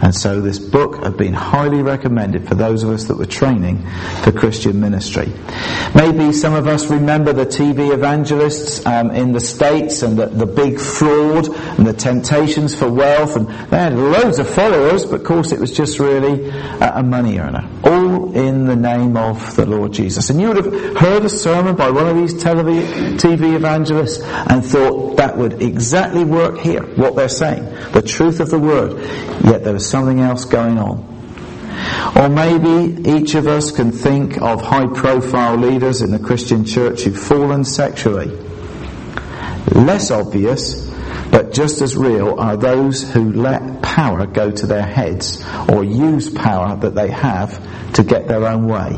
And 0.00 0.14
so 0.14 0.40
this 0.40 0.58
book 0.58 1.02
had 1.02 1.16
been 1.16 1.34
highly 1.34 1.82
recommended 1.82 2.48
for 2.48 2.54
those 2.54 2.82
of 2.82 2.90
us 2.90 3.04
that 3.04 3.16
were 3.16 3.26
training 3.26 3.84
for 4.22 4.32
Christian 4.32 4.80
ministry. 4.80 5.32
Maybe 5.94 6.32
some 6.32 6.54
of 6.54 6.66
us 6.66 6.86
remember 6.86 7.32
the 7.32 7.46
TV 7.46 7.92
evangelists 7.92 8.84
um, 8.86 9.10
in 9.10 9.32
the 9.32 9.40
States 9.40 10.02
and 10.02 10.16
the, 10.18 10.26
the, 10.26 10.46
big 10.46 10.80
fraud 10.80 11.48
and 11.78 11.86
the 11.86 11.92
temptations 11.92 12.74
for 12.74 12.90
wealth 12.90 13.36
and 13.36 13.48
they 13.70 13.76
had 13.76 13.94
loads 13.94 14.38
of 14.38 14.48
followers, 14.48 15.04
but 15.04 15.20
of 15.20 15.24
course 15.24 15.52
it 15.52 15.60
was 15.60 15.76
just 15.76 15.98
really 15.98 16.48
a, 16.80 17.02
money 17.02 17.38
earner. 17.38 17.68
All 17.84 17.97
in 18.26 18.66
the 18.66 18.76
name 18.76 19.16
of 19.16 19.56
the 19.56 19.66
Lord 19.66 19.92
Jesus. 19.92 20.30
And 20.30 20.40
you 20.40 20.48
would 20.48 20.64
have 20.64 20.96
heard 20.96 21.24
a 21.24 21.28
sermon 21.28 21.76
by 21.76 21.90
one 21.90 22.06
of 22.06 22.16
these 22.16 22.34
TV 22.34 23.54
evangelists 23.54 24.22
and 24.22 24.64
thought 24.64 25.16
that 25.16 25.36
would 25.36 25.62
exactly 25.62 26.24
work 26.24 26.58
here, 26.58 26.82
what 26.96 27.16
they're 27.16 27.28
saying. 27.28 27.64
The 27.92 28.02
truth 28.02 28.40
of 28.40 28.50
the 28.50 28.58
word. 28.58 28.98
Yet 29.44 29.64
there 29.64 29.72
was 29.72 29.88
something 29.88 30.20
else 30.20 30.44
going 30.44 30.78
on. 30.78 31.06
Or 32.16 32.28
maybe 32.28 33.08
each 33.08 33.34
of 33.34 33.46
us 33.46 33.70
can 33.70 33.92
think 33.92 34.40
of 34.42 34.62
high 34.62 34.86
profile 34.86 35.56
leaders 35.56 36.02
in 36.02 36.10
the 36.10 36.18
Christian 36.18 36.64
church 36.64 37.02
who've 37.02 37.18
fallen 37.18 37.64
sexually. 37.64 38.26
Less 39.72 40.10
obvious, 40.10 40.87
but 41.30 41.52
just 41.52 41.80
as 41.82 41.96
real 41.96 42.38
are 42.38 42.56
those 42.56 43.10
who 43.10 43.32
let 43.32 43.82
power 43.82 44.26
go 44.26 44.50
to 44.50 44.66
their 44.66 44.86
heads 44.86 45.44
or 45.68 45.84
use 45.84 46.30
power 46.30 46.76
that 46.76 46.94
they 46.94 47.10
have 47.10 47.92
to 47.94 48.02
get 48.02 48.28
their 48.28 48.46
own 48.46 48.66
way. 48.66 48.96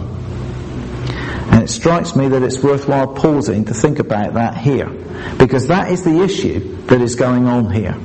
And 1.52 1.64
it 1.64 1.68
strikes 1.68 2.14
me 2.14 2.28
that 2.28 2.42
it's 2.42 2.62
worthwhile 2.62 3.08
pausing 3.08 3.64
to 3.64 3.74
think 3.74 3.98
about 3.98 4.34
that 4.34 4.56
here. 4.56 4.88
Because 5.36 5.66
that 5.66 5.90
is 5.90 6.04
the 6.04 6.22
issue 6.22 6.76
that 6.86 7.00
is 7.00 7.16
going 7.16 7.46
on 7.46 7.72
here. 7.72 7.96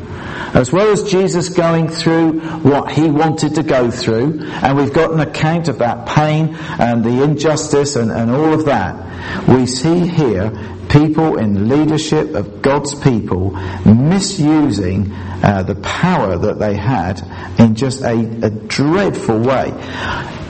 As 0.54 0.72
well 0.72 0.92
as 0.92 1.04
Jesus 1.04 1.50
going 1.50 1.90
through 1.90 2.40
what 2.62 2.92
he 2.92 3.10
wanted 3.10 3.56
to 3.56 3.64
go 3.64 3.92
through, 3.92 4.42
and 4.42 4.78
we've 4.78 4.94
got 4.94 5.12
an 5.12 5.20
account 5.20 5.68
of 5.68 5.80
that 5.80 6.08
pain 6.08 6.56
and 6.80 7.04
the 7.04 7.24
injustice 7.24 7.96
and, 7.96 8.10
and 8.10 8.32
all 8.32 8.54
of 8.54 8.66
that, 8.66 9.05
we 9.48 9.66
see 9.66 10.08
here 10.08 10.52
people 10.90 11.38
in 11.38 11.68
leadership 11.68 12.36
of 12.36 12.62
God's 12.62 12.96
people 12.96 13.52
misusing 13.86 15.12
uh, 15.12 15.64
the 15.64 15.76
power 15.76 16.38
that 16.38 16.60
they 16.60 16.76
had 16.76 17.22
in 17.60 17.76
just 17.76 18.02
a, 18.02 18.46
a 18.46 18.50
dreadful 18.50 19.40
way. 19.40 19.72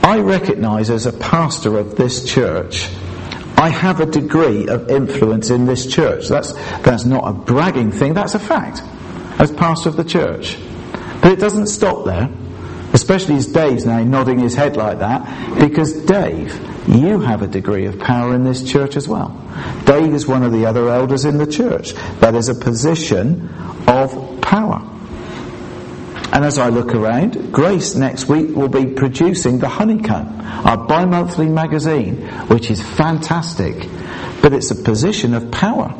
I 0.02 0.20
recognize 0.20 0.90
as 0.90 1.06
a 1.06 1.12
pastor 1.12 1.78
of 1.78 1.96
this 1.96 2.24
church 2.24 2.88
I 3.58 3.70
have 3.70 4.00
a 4.00 4.06
degree 4.06 4.68
of 4.68 4.90
influence 4.90 5.48
in 5.48 5.64
this 5.64 5.86
church. 5.86 6.28
That's, 6.28 6.52
that's 6.82 7.06
not 7.06 7.26
a 7.26 7.32
bragging 7.32 7.90
thing, 7.90 8.12
that's 8.12 8.34
a 8.34 8.38
fact 8.38 8.82
as 9.38 9.50
pastor 9.50 9.88
of 9.88 9.96
the 9.96 10.04
church. 10.04 10.58
But 11.22 11.32
it 11.32 11.38
doesn't 11.38 11.68
stop 11.68 12.04
there, 12.04 12.30
especially 12.92 13.36
as 13.36 13.46
Dave's 13.46 13.86
now 13.86 14.02
nodding 14.04 14.38
his 14.38 14.54
head 14.54 14.76
like 14.76 14.98
that, 14.98 15.58
because 15.58 15.92
Dave, 16.04 16.54
you 16.88 17.20
have 17.20 17.42
a 17.42 17.46
degree 17.46 17.86
of 17.86 17.98
power 17.98 18.34
in 18.34 18.44
this 18.44 18.62
church 18.62 18.96
as 18.96 19.08
well. 19.08 19.28
Dave 19.84 20.14
is 20.14 20.26
one 20.26 20.42
of 20.42 20.52
the 20.52 20.66
other 20.66 20.88
elders 20.88 21.24
in 21.24 21.38
the 21.38 21.46
church. 21.46 21.94
That 22.20 22.34
is 22.34 22.48
a 22.48 22.54
position 22.54 23.48
of 23.88 24.40
power. 24.40 24.82
And 26.32 26.44
as 26.44 26.58
I 26.58 26.68
look 26.68 26.94
around, 26.94 27.52
Grace 27.52 27.94
next 27.94 28.28
week 28.28 28.54
will 28.54 28.68
be 28.68 28.86
producing 28.86 29.58
The 29.58 29.68
Honeycomb, 29.68 30.40
our 30.40 30.76
bi-monthly 30.76 31.48
magazine, 31.48 32.26
which 32.48 32.70
is 32.70 32.82
fantastic. 32.82 33.88
But 34.42 34.52
it's 34.52 34.70
a 34.70 34.74
position 34.74 35.34
of 35.34 35.50
power. 35.50 35.94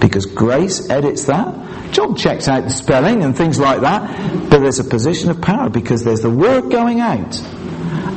Because 0.00 0.26
Grace 0.26 0.90
edits 0.90 1.24
that, 1.26 1.92
John 1.92 2.16
checks 2.16 2.48
out 2.48 2.64
the 2.64 2.70
spelling 2.70 3.22
and 3.22 3.36
things 3.36 3.60
like 3.60 3.80
that, 3.82 4.50
but 4.50 4.58
there's 4.58 4.80
a 4.80 4.84
position 4.84 5.30
of 5.30 5.40
power 5.40 5.70
because 5.70 6.02
there's 6.02 6.22
the 6.22 6.30
word 6.30 6.70
going 6.70 7.00
out 7.00 7.40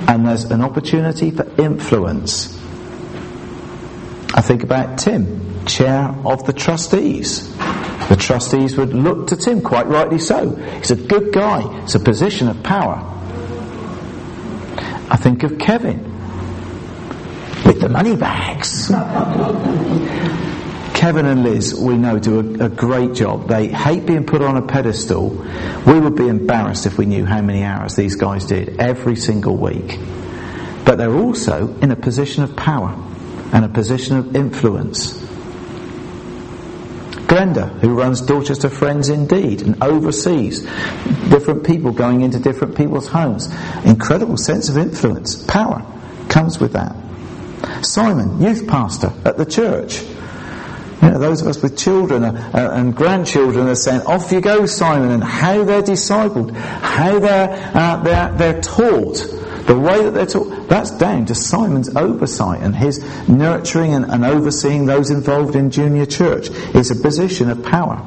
and 0.07 0.25
there's 0.25 0.45
an 0.45 0.61
opportunity 0.61 1.31
for 1.31 1.45
influence. 1.61 2.55
I 4.33 4.41
think 4.41 4.63
about 4.63 4.97
Tim, 4.97 5.65
chair 5.65 6.15
of 6.25 6.45
the 6.45 6.53
trustees. 6.53 7.53
The 8.07 8.15
trustees 8.17 8.77
would 8.77 8.93
look 8.93 9.27
to 9.27 9.35
Tim, 9.35 9.61
quite 9.61 9.87
rightly 9.87 10.19
so. 10.19 10.55
He's 10.55 10.91
a 10.91 10.95
good 10.95 11.33
guy. 11.33 11.83
It's 11.83 11.95
a 11.95 11.99
position 11.99 12.47
of 12.47 12.63
power. 12.63 13.03
I 15.09 15.17
think 15.17 15.43
of 15.43 15.57
Kevin 15.57 16.03
with 17.65 17.81
the 17.81 17.89
money 17.89 18.15
bags. 18.15 18.91
Kevin 20.97 21.27
and 21.27 21.43
Liz, 21.43 21.75
we 21.75 21.95
know, 21.95 22.17
do 22.17 22.39
a, 22.39 22.65
a, 22.65 22.69
great 22.69 23.13
job. 23.13 23.47
They 23.47 23.67
hate 23.67 24.07
being 24.07 24.25
put 24.25 24.41
on 24.41 24.57
a 24.57 24.63
pedestal. 24.63 25.29
We 25.85 25.99
would 25.99 26.15
be 26.15 26.27
embarrassed 26.27 26.87
if 26.87 26.97
we 26.97 27.05
knew 27.05 27.23
how 27.23 27.39
many 27.43 27.63
hours 27.63 27.95
these 27.95 28.15
guys 28.15 28.45
did 28.45 28.79
every 28.79 29.15
single 29.15 29.55
week. 29.55 29.99
But 30.85 30.95
they're 30.97 31.13
also 31.13 31.71
in 31.81 31.91
a 31.91 31.95
position 31.95 32.43
of 32.43 32.55
power 32.55 32.95
and 33.53 33.63
a 33.63 33.69
position 33.69 34.17
of 34.17 34.35
influence. 34.35 35.13
Glenda, 37.27 37.79
who 37.79 37.93
runs 37.93 38.21
Dorchester 38.21 38.71
Friends 38.71 39.09
Indeed 39.09 39.61
and 39.61 39.83
oversees 39.83 40.61
different 41.29 41.63
people 41.63 41.91
going 41.91 42.21
into 42.21 42.39
different 42.39 42.75
people's 42.75 43.07
homes. 43.07 43.53
Incredible 43.85 44.37
sense 44.37 44.67
of 44.67 44.77
influence. 44.77 45.43
Power 45.43 45.85
comes 46.27 46.57
with 46.57 46.73
that. 46.73 46.95
Simon, 47.85 48.41
youth 48.41 48.67
pastor 48.67 49.13
at 49.23 49.37
the 49.37 49.45
church 49.45 50.03
you 51.01 51.09
know, 51.09 51.19
those 51.19 51.41
of 51.41 51.47
us 51.47 51.61
with 51.61 51.77
children 51.77 52.23
and 52.23 52.95
grandchildren 52.95 53.67
are 53.67 53.75
saying, 53.75 54.01
off 54.01 54.31
you 54.31 54.41
go, 54.41 54.65
Simon, 54.65 55.11
and 55.11 55.23
how 55.23 55.63
they're 55.63 55.83
discipled, 55.83 56.51
how 56.55 57.19
they're, 57.19 57.71
uh, 57.75 57.97
they're, 58.03 58.33
they're 58.33 58.61
taught, 58.61 59.17
the 59.67 59.77
way 59.77 60.03
that 60.03 60.11
they're 60.11 60.25
taught, 60.25 60.67
that's 60.67 60.91
down 60.91 61.25
to 61.27 61.35
Simon's 61.35 61.95
oversight 61.95 62.61
and 62.61 62.75
his 62.75 62.99
nurturing 63.27 63.93
and, 63.93 64.05
and 64.05 64.25
overseeing 64.25 64.85
those 64.85 65.11
involved 65.11 65.55
in 65.55 65.69
junior 65.69 66.05
church. 66.05 66.47
It's 66.73 66.89
a 66.89 66.95
position 66.95 67.49
of 67.49 67.63
power. 67.63 68.05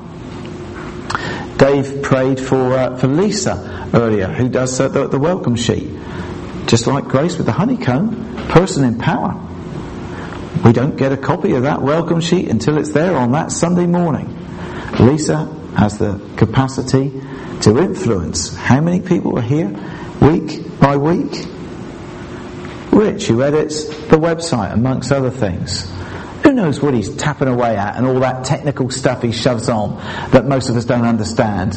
Dave 1.59 2.03
prayed 2.03 2.41
for, 2.41 2.73
uh, 2.73 2.97
for 2.97 3.07
Lisa 3.07 3.89
earlier, 3.95 4.27
who 4.29 4.49
does 4.49 4.81
uh, 4.81 4.89
the, 4.89 5.07
the 5.07 5.19
welcome 5.19 5.55
sheet. 5.55 5.91
Just 6.67 6.87
like 6.87 7.05
Grace 7.05 7.37
with 7.37 7.47
the 7.47 7.53
honeycomb, 7.53 8.37
person 8.49 8.83
in 8.83 8.99
power. 8.99 9.47
We 10.65 10.73
don't 10.73 10.97
get 10.97 11.13
a 11.13 11.17
copy 11.17 11.55
of 11.55 11.63
that 11.63 11.81
welcome 11.81 12.21
sheet 12.21 12.49
until 12.49 12.77
it's 12.77 12.91
there 12.91 13.17
on 13.17 13.33
that 13.33 13.51
Sunday 13.51 13.87
morning. 13.87 14.27
Lisa 14.99 15.47
has 15.77 15.99
the 15.99 16.21
capacity 16.37 17.23
to 17.63 17.79
influence 17.79 18.55
how 18.55 18.81
many 18.81 19.01
people 19.01 19.39
are 19.39 19.43
here 19.43 19.69
week 20.21 20.79
by 20.79 20.97
week. 20.97 21.47
Rich, 22.93 23.29
who 23.29 23.43
edits 23.43 23.85
the 23.85 24.17
website, 24.17 24.73
amongst 24.73 25.13
other 25.13 25.31
things. 25.31 25.91
Who 26.43 26.53
knows 26.53 26.83
what 26.83 26.93
he's 26.95 27.15
tapping 27.17 27.49
away 27.49 27.77
at 27.77 27.97
and 27.97 28.07
all 28.07 28.21
that 28.21 28.45
technical 28.45 28.91
stuff 28.91 29.23
he 29.23 29.33
shoves 29.33 29.69
on 29.69 29.97
that 30.33 30.47
most 30.47 30.69
of 30.69 30.77
us 30.77 30.85
don't 30.85 31.07
understand. 31.07 31.77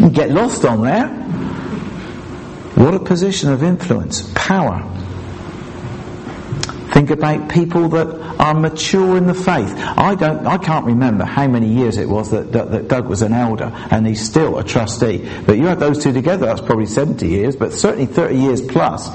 You 0.00 0.10
get 0.10 0.30
lost 0.30 0.64
on 0.64 0.82
there. 0.82 1.08
What 2.74 2.94
a 2.94 3.00
position 3.00 3.50
of 3.52 3.62
influence, 3.62 4.30
power. 4.34 4.82
Think 7.08 7.20
about 7.20 7.48
people 7.48 7.88
that 7.88 8.06
are 8.38 8.52
mature 8.52 9.16
in 9.16 9.26
the 9.26 9.32
faith. 9.32 9.72
I 9.78 10.14
don't, 10.14 10.46
I 10.46 10.58
can't 10.58 10.84
remember 10.84 11.24
how 11.24 11.48
many 11.48 11.66
years 11.72 11.96
it 11.96 12.06
was 12.06 12.32
that, 12.32 12.52
that, 12.52 12.70
that, 12.70 12.88
Doug 12.88 13.08
was 13.08 13.22
an 13.22 13.32
elder 13.32 13.72
and 13.90 14.06
he's 14.06 14.20
still 14.20 14.58
a 14.58 14.62
trustee. 14.62 15.26
But 15.46 15.56
you 15.56 15.68
add 15.68 15.80
those 15.80 16.02
two 16.02 16.12
together, 16.12 16.44
that's 16.44 16.60
probably 16.60 16.84
70 16.84 17.26
years, 17.26 17.56
but 17.56 17.72
certainly 17.72 18.04
30 18.04 18.36
years 18.36 18.60
plus. 18.60 19.08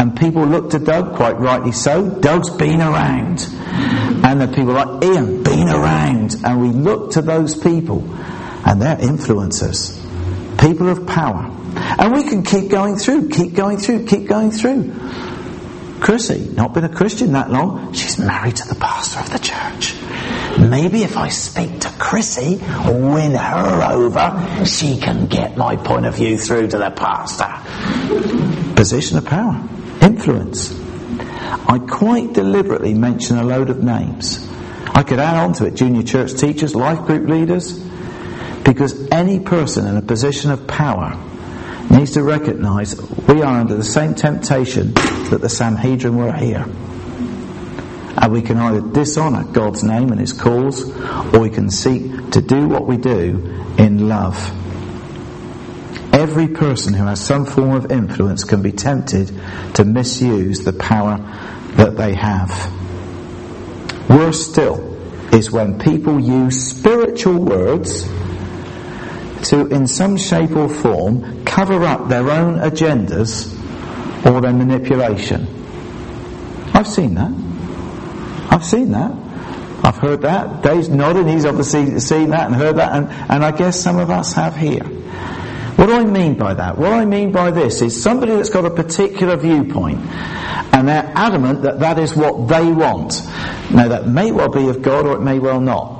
And 0.00 0.18
people 0.18 0.46
look 0.46 0.70
to 0.70 0.80
Doug, 0.80 1.14
quite 1.14 1.38
rightly 1.38 1.70
so. 1.70 2.08
Doug's 2.08 2.50
been 2.50 2.80
around. 2.80 3.46
And 4.24 4.40
the 4.40 4.48
people 4.48 4.72
like 4.72 5.04
Ian, 5.04 5.44
been 5.44 5.68
around. 5.68 6.34
And 6.44 6.60
we 6.60 6.70
look 6.70 7.12
to 7.12 7.22
those 7.22 7.54
people 7.54 8.02
and 8.66 8.82
they're 8.82 8.96
influencers. 8.96 9.96
People 10.58 10.88
of 10.88 11.06
power. 11.06 11.54
And 12.00 12.14
we 12.14 12.24
can 12.24 12.42
keep 12.42 12.68
going 12.68 12.96
through, 12.96 13.28
keep 13.28 13.54
going 13.54 13.76
through, 13.76 14.06
keep 14.06 14.26
going 14.26 14.50
through. 14.50 14.92
Chrissy, 16.00 16.50
not 16.54 16.74
been 16.74 16.84
a 16.84 16.88
Christian 16.88 17.32
that 17.32 17.50
long, 17.50 17.92
she's 17.92 18.18
married 18.18 18.56
to 18.56 18.68
the 18.68 18.74
pastor 18.74 19.20
of 19.20 19.30
the 19.30 19.38
church. 19.38 19.94
Maybe 20.58 21.02
if 21.02 21.16
I 21.16 21.28
speak 21.28 21.80
to 21.80 21.90
Chrissy, 21.98 22.56
win 22.86 23.32
her 23.32 23.82
over, 23.92 24.64
she 24.64 24.98
can 24.98 25.26
get 25.26 25.56
my 25.56 25.76
point 25.76 26.06
of 26.06 26.16
view 26.16 26.38
through 26.38 26.68
to 26.68 26.78
the 26.78 26.90
pastor. 26.90 27.52
Position 28.74 29.18
of 29.18 29.24
power, 29.26 29.60
influence. 30.00 30.72
I 31.68 31.78
quite 31.78 32.32
deliberately 32.32 32.94
mention 32.94 33.36
a 33.36 33.44
load 33.44 33.70
of 33.70 33.82
names. 33.82 34.48
I 34.94 35.02
could 35.02 35.18
add 35.18 35.36
on 35.36 35.52
to 35.54 35.66
it 35.66 35.74
junior 35.74 36.02
church 36.02 36.34
teachers, 36.34 36.74
life 36.74 37.06
group 37.06 37.28
leaders, 37.28 37.78
because 38.64 39.08
any 39.10 39.40
person 39.40 39.86
in 39.86 39.96
a 39.96 40.02
position 40.02 40.50
of 40.50 40.66
power 40.66 41.16
to 42.10 42.22
recognize 42.22 43.00
we 43.28 43.42
are 43.42 43.60
under 43.60 43.76
the 43.76 43.84
same 43.84 44.14
temptation 44.14 44.94
that 44.94 45.40
the 45.40 45.48
Sanhedrin 45.48 46.16
were 46.16 46.32
here. 46.32 46.64
And 48.20 48.32
we 48.32 48.42
can 48.42 48.56
either 48.56 48.80
dishonour 48.80 49.44
God's 49.44 49.84
name 49.84 50.10
and 50.10 50.20
His 50.20 50.32
cause, 50.32 50.90
or 51.32 51.40
we 51.40 51.50
can 51.50 51.70
seek 51.70 52.32
to 52.32 52.40
do 52.40 52.68
what 52.68 52.86
we 52.86 52.96
do 52.96 53.64
in 53.78 54.08
love. 54.08 54.36
Every 56.12 56.48
person 56.48 56.94
who 56.94 57.04
has 57.04 57.20
some 57.24 57.46
form 57.46 57.72
of 57.72 57.92
influence 57.92 58.44
can 58.44 58.60
be 58.60 58.72
tempted 58.72 59.28
to 59.74 59.84
misuse 59.84 60.64
the 60.64 60.72
power 60.72 61.18
that 61.76 61.96
they 61.96 62.14
have. 62.14 62.50
Worse 64.10 64.50
still 64.50 64.96
is 65.32 65.50
when 65.50 65.78
people 65.78 66.18
use 66.18 66.70
spiritual 66.70 67.38
words 67.38 68.08
to, 69.48 69.66
in 69.66 69.86
some 69.86 70.16
shape 70.16 70.52
or 70.52 70.68
form, 70.68 71.44
cover 71.44 71.84
up 71.84 72.08
their 72.08 72.30
own 72.30 72.58
agendas 72.58 73.54
or 74.26 74.40
their 74.40 74.52
manipulation. 74.52 75.46
I've 76.74 76.86
seen 76.86 77.14
that. 77.14 77.32
I've 78.50 78.64
seen 78.64 78.92
that. 78.92 79.12
I've 79.84 79.96
heard 79.96 80.22
that. 80.22 80.62
Dave's 80.62 80.88
nodding. 80.88 81.28
He's 81.28 81.44
obviously 81.44 81.98
seen 82.00 82.30
that 82.30 82.46
and 82.46 82.54
heard 82.54 82.76
that, 82.76 82.92
and, 82.92 83.08
and 83.30 83.44
I 83.44 83.52
guess 83.52 83.80
some 83.80 83.98
of 83.98 84.10
us 84.10 84.32
have 84.34 84.56
here. 84.56 84.84
What 85.78 85.86
do 85.86 85.92
I 85.92 86.04
mean 86.04 86.34
by 86.34 86.54
that? 86.54 86.76
What 86.76 86.92
I 86.92 87.04
mean 87.04 87.30
by 87.30 87.52
this 87.52 87.82
is 87.82 88.02
somebody 88.02 88.32
that's 88.34 88.50
got 88.50 88.64
a 88.64 88.70
particular 88.70 89.36
viewpoint 89.36 90.00
and 90.72 90.88
they're 90.88 91.12
adamant 91.14 91.62
that 91.62 91.78
that 91.78 92.00
is 92.00 92.16
what 92.16 92.48
they 92.48 92.72
want. 92.72 93.22
Now 93.70 93.86
that 93.86 94.08
may 94.08 94.32
well 94.32 94.48
be 94.48 94.68
of 94.68 94.82
God 94.82 95.06
or 95.06 95.14
it 95.14 95.20
may 95.20 95.38
well 95.38 95.60
not. 95.60 95.97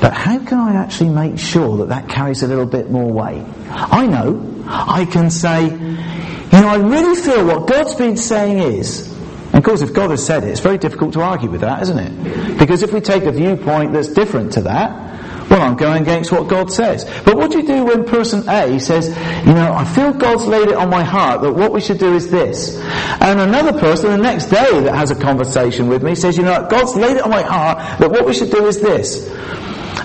But 0.00 0.12
how 0.12 0.38
can 0.38 0.58
I 0.58 0.74
actually 0.74 1.10
make 1.10 1.38
sure 1.38 1.78
that 1.78 1.88
that 1.88 2.08
carries 2.08 2.42
a 2.42 2.46
little 2.46 2.66
bit 2.66 2.90
more 2.90 3.10
weight? 3.10 3.44
I 3.70 4.06
know. 4.06 4.64
I 4.66 5.04
can 5.04 5.30
say, 5.30 5.64
you 5.64 6.60
know, 6.60 6.68
I 6.68 6.76
really 6.76 7.20
feel 7.20 7.46
what 7.46 7.66
God's 7.68 7.94
been 7.94 8.16
saying 8.16 8.58
is, 8.58 9.10
and 9.46 9.56
of 9.56 9.64
course 9.64 9.82
if 9.82 9.92
God 9.92 10.10
has 10.10 10.24
said 10.24 10.44
it, 10.44 10.50
it's 10.50 10.60
very 10.60 10.78
difficult 10.78 11.14
to 11.14 11.22
argue 11.22 11.50
with 11.50 11.62
that, 11.62 11.82
isn't 11.82 11.98
it? 11.98 12.58
Because 12.58 12.82
if 12.82 12.92
we 12.92 13.00
take 13.00 13.24
a 13.24 13.32
viewpoint 13.32 13.92
that's 13.92 14.08
different 14.08 14.52
to 14.52 14.62
that, 14.62 15.09
well, 15.50 15.62
I'm 15.62 15.74
going 15.74 16.02
against 16.02 16.30
what 16.30 16.46
God 16.46 16.72
says. 16.72 17.04
But 17.24 17.36
what 17.36 17.50
do 17.50 17.58
you 17.58 17.66
do 17.66 17.84
when 17.84 18.04
person 18.04 18.48
A 18.48 18.78
says, 18.78 19.08
you 19.44 19.52
know, 19.52 19.72
I 19.72 19.84
feel 19.84 20.12
God's 20.12 20.46
laid 20.46 20.68
it 20.68 20.76
on 20.76 20.88
my 20.88 21.02
heart 21.02 21.42
that 21.42 21.52
what 21.52 21.72
we 21.72 21.80
should 21.80 21.98
do 21.98 22.14
is 22.14 22.30
this. 22.30 22.80
And 23.20 23.40
another 23.40 23.78
person 23.78 24.10
the 24.10 24.18
next 24.18 24.46
day 24.46 24.80
that 24.80 24.94
has 24.94 25.10
a 25.10 25.16
conversation 25.16 25.88
with 25.88 26.04
me 26.04 26.14
says, 26.14 26.36
you 26.36 26.44
know, 26.44 26.68
God's 26.70 26.94
laid 26.94 27.16
it 27.16 27.24
on 27.24 27.30
my 27.30 27.42
heart 27.42 27.98
that 27.98 28.08
what 28.08 28.26
we 28.26 28.32
should 28.32 28.52
do 28.52 28.66
is 28.66 28.80
this. 28.80 29.28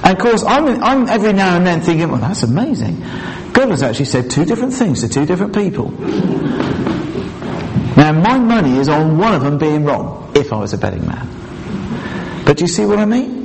And 0.03 0.17
of 0.17 0.17
course, 0.17 0.43
I'm, 0.43 0.83
I'm 0.83 1.07
every 1.09 1.33
now 1.33 1.57
and 1.57 1.65
then 1.65 1.79
thinking, 1.81 2.09
well, 2.09 2.21
that's 2.21 2.41
amazing. 2.41 3.01
God 3.53 3.69
has 3.69 3.83
actually 3.83 4.05
said 4.05 4.31
two 4.31 4.45
different 4.45 4.73
things 4.73 5.01
to 5.01 5.09
two 5.09 5.27
different 5.27 5.53
people. 5.53 5.91
Now, 7.95 8.11
my 8.11 8.39
money 8.39 8.77
is 8.77 8.89
on 8.89 9.19
one 9.19 9.35
of 9.35 9.43
them 9.43 9.59
being 9.59 9.85
wrong, 9.85 10.31
if 10.35 10.51
I 10.51 10.57
was 10.57 10.73
a 10.73 10.77
betting 10.79 11.05
man. 11.05 12.43
But 12.45 12.57
do 12.57 12.63
you 12.63 12.67
see 12.67 12.85
what 12.85 12.97
I 12.97 13.05
mean? 13.05 13.44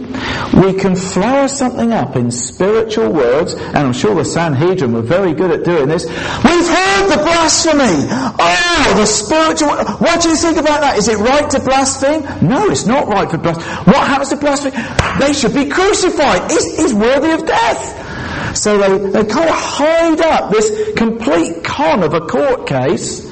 We 0.55 0.75
can 0.75 0.97
flower 0.97 1.49
something 1.49 1.93
up 1.93 2.17
in 2.17 2.31
spiritual 2.31 3.13
words, 3.13 3.55
and 3.55 3.79
I'm 3.79 3.93
sure 3.93 4.15
the 4.15 4.25
Sanhedrin 4.25 4.93
were 4.93 5.03
very 5.03 5.33
good 5.33 5.51
at 5.51 5.65
doing 5.65 5.89
this. 5.89 6.07
We've 6.07 6.69
heard 6.69 7.09
the 7.09 7.23
blasphemy! 7.23 8.07
Oh, 8.39 8.95
the 8.97 9.07
spiritual... 9.07 9.69
What 9.99 10.23
do 10.23 10.29
you 10.29 10.37
think 10.37 10.59
about 10.59 10.81
that? 10.81 10.99
Is 10.99 11.09
it 11.09 11.19
right 11.19 11.49
to 11.51 11.61
blaspheme? 11.61 12.23
No, 12.47 12.69
it's 12.69 12.87
not 12.87 13.09
right 13.09 13.31
for 13.31 13.39
blaspheme. 13.39 13.85
What 13.85 14.07
happens 14.07 14.31
to 14.31 14.37
blasphemy? 14.37 14.77
They 15.19 15.33
should 15.33 15.55
be 15.55 15.69
crucified. 15.71 16.51
He's, 16.51 16.77
he's 16.77 16.95
worthy 16.95 17.31
of 17.31 17.47
death. 17.47 18.57
So 18.57 18.79
they, 18.79 18.99
they 19.11 19.25
kind 19.25 19.49
of 19.49 19.55
hide 19.55 20.21
up 20.21 20.51
this 20.51 20.95
complete 20.97 21.63
con 21.63 22.03
of 22.03 22.15
a 22.15 22.21
court 22.21 22.67
case 22.67 23.31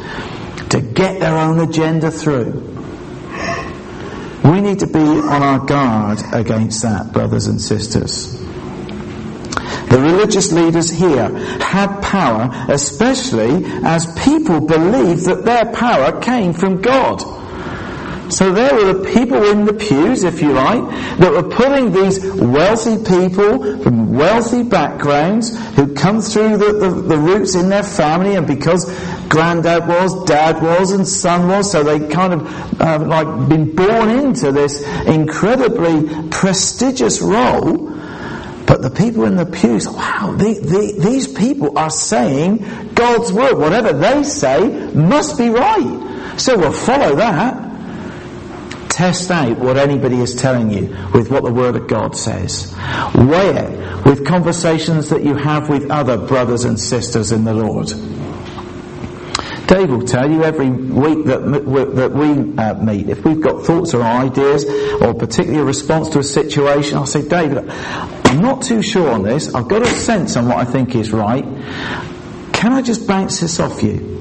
to 0.70 0.80
get 0.80 1.18
their 1.20 1.36
own 1.36 1.58
agenda 1.58 2.10
through. 2.10 2.77
We 4.48 4.62
need 4.62 4.78
to 4.78 4.86
be 4.86 4.98
on 4.98 5.42
our 5.42 5.58
guard 5.58 6.22
against 6.32 6.80
that, 6.82 7.12
brothers 7.12 7.48
and 7.48 7.60
sisters. 7.60 8.32
The 9.90 10.00
religious 10.00 10.52
leaders 10.52 10.88
here 10.90 11.28
had 11.60 12.00
power, 12.00 12.48
especially 12.70 13.64
as 13.84 14.06
people 14.24 14.60
believed 14.60 15.26
that 15.26 15.44
their 15.44 15.66
power 15.72 16.20
came 16.20 16.54
from 16.54 16.80
God. 16.80 17.37
So 18.30 18.52
there 18.52 18.74
were 18.74 18.92
the 18.92 19.10
people 19.10 19.42
in 19.50 19.64
the 19.64 19.72
pews, 19.72 20.22
if 20.22 20.42
you 20.42 20.52
like, 20.52 20.82
that 21.18 21.32
were 21.32 21.48
putting 21.48 21.92
these 21.92 22.22
wealthy 22.34 22.96
people 22.98 23.82
from 23.82 24.14
wealthy 24.14 24.62
backgrounds 24.62 25.56
who 25.74 25.94
come 25.94 26.20
through 26.20 26.58
the, 26.58 26.72
the, 26.72 26.90
the 26.90 27.16
roots 27.16 27.54
in 27.54 27.70
their 27.70 27.82
family 27.82 28.34
and 28.34 28.46
because 28.46 28.84
granddad 29.28 29.88
was, 29.88 30.24
dad 30.26 30.62
was 30.62 30.92
and 30.92 31.08
son 31.08 31.48
was, 31.48 31.72
so 31.72 31.82
they 31.82 32.06
kind 32.08 32.34
of 32.34 32.80
uh, 32.80 32.98
like 32.98 33.48
been 33.48 33.74
born 33.74 34.10
into 34.10 34.52
this 34.52 34.82
incredibly 35.06 36.28
prestigious 36.28 37.22
role. 37.22 37.88
But 38.66 38.82
the 38.82 38.90
people 38.90 39.24
in 39.24 39.36
the 39.36 39.46
pews, 39.46 39.88
wow, 39.88 40.34
the, 40.36 40.52
the, 40.52 41.00
these 41.00 41.26
people 41.26 41.78
are 41.78 41.88
saying 41.88 42.58
God's 42.92 43.32
word. 43.32 43.56
Whatever 43.56 43.94
they 43.94 44.22
say 44.22 44.68
must 44.92 45.38
be 45.38 45.48
right. 45.48 46.34
So 46.36 46.58
we'll 46.58 46.72
follow 46.72 47.16
that 47.16 47.67
test 48.98 49.30
out 49.30 49.56
what 49.58 49.76
anybody 49.76 50.16
is 50.16 50.34
telling 50.34 50.72
you 50.72 50.88
with 51.14 51.30
what 51.30 51.44
the 51.44 51.52
Word 51.52 51.76
of 51.76 51.86
God 51.86 52.16
says. 52.16 52.74
Weigh 53.14 53.50
it 53.50 54.04
with 54.04 54.26
conversations 54.26 55.10
that 55.10 55.22
you 55.22 55.36
have 55.36 55.68
with 55.68 55.88
other 55.88 56.16
brothers 56.16 56.64
and 56.64 56.80
sisters 56.80 57.30
in 57.30 57.44
the 57.44 57.54
Lord. 57.54 57.86
Dave 59.68 59.90
will 59.90 60.02
tell 60.02 60.28
you 60.28 60.42
every 60.42 60.70
week 60.70 61.26
that, 61.26 61.42
that 61.94 62.10
we 62.10 62.58
uh, 62.58 62.74
meet, 62.82 63.08
if 63.08 63.24
we've 63.24 63.40
got 63.40 63.64
thoughts 63.64 63.94
or 63.94 64.02
ideas 64.02 64.64
or 65.00 65.14
particularly 65.14 65.60
a 65.60 65.64
response 65.64 66.08
to 66.08 66.18
a 66.18 66.24
situation, 66.24 66.98
I'll 66.98 67.06
say, 67.06 67.22
David, 67.22 67.70
I'm 67.70 68.40
not 68.40 68.62
too 68.62 68.82
sure 68.82 69.10
on 69.10 69.22
this. 69.22 69.54
I've 69.54 69.68
got 69.68 69.82
a 69.82 69.86
sense 69.86 70.36
on 70.36 70.48
what 70.48 70.56
I 70.56 70.64
think 70.64 70.96
is 70.96 71.12
right. 71.12 71.44
Can 72.52 72.72
I 72.72 72.82
just 72.82 73.06
bounce 73.06 73.38
this 73.38 73.60
off 73.60 73.80
you? 73.80 74.18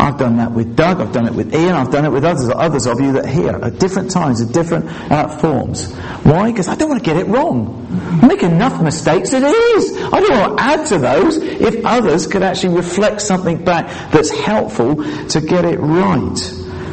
I've 0.00 0.16
done 0.16 0.38
that 0.38 0.52
with 0.52 0.76
Doug, 0.76 1.00
I've 1.00 1.12
done 1.12 1.26
it 1.26 1.34
with 1.34 1.54
Ian, 1.54 1.74
I've 1.74 1.90
done 1.90 2.06
it 2.06 2.10
with 2.10 2.24
others, 2.24 2.48
others 2.48 2.86
of 2.86 3.00
you 3.00 3.12
that 3.12 3.26
here 3.26 3.50
at 3.50 3.78
different 3.78 4.10
times, 4.10 4.40
at 4.40 4.50
different 4.52 4.86
uh, 5.12 5.28
forms. 5.28 5.92
Why? 6.22 6.50
Because 6.50 6.68
I 6.68 6.74
don't 6.74 6.88
want 6.88 7.04
to 7.04 7.04
get 7.04 7.20
it 7.20 7.26
wrong. 7.26 7.86
I 8.22 8.26
make 8.26 8.42
enough 8.42 8.82
mistakes 8.82 9.34
it 9.34 9.42
is. 9.42 9.96
I 10.02 10.20
don't 10.20 10.38
want 10.38 10.58
to 10.58 10.64
add 10.64 10.86
to 10.86 10.98
those 10.98 11.36
if 11.36 11.84
others 11.84 12.26
could 12.26 12.42
actually 12.42 12.76
reflect 12.76 13.20
something 13.20 13.62
back 13.62 13.88
that's 14.10 14.30
helpful 14.30 14.96
to 14.96 15.40
get 15.42 15.66
it 15.66 15.78
right. 15.78 16.34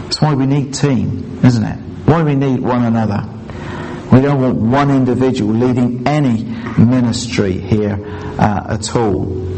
That's 0.03 0.21
why 0.21 0.33
we 0.33 0.45
need 0.45 0.73
team, 0.73 1.39
isn't 1.45 1.63
it? 1.63 1.77
Why 2.05 2.23
we 2.23 2.35
need 2.35 2.59
one 2.59 2.83
another. 2.83 3.23
We 4.11 4.21
don't 4.21 4.41
want 4.41 4.57
one 4.57 4.91
individual 4.91 5.53
leading 5.53 6.07
any 6.07 6.43
ministry 6.77 7.53
here 7.53 7.97
uh, 8.37 8.75
at 8.75 8.95
all. 8.95 9.56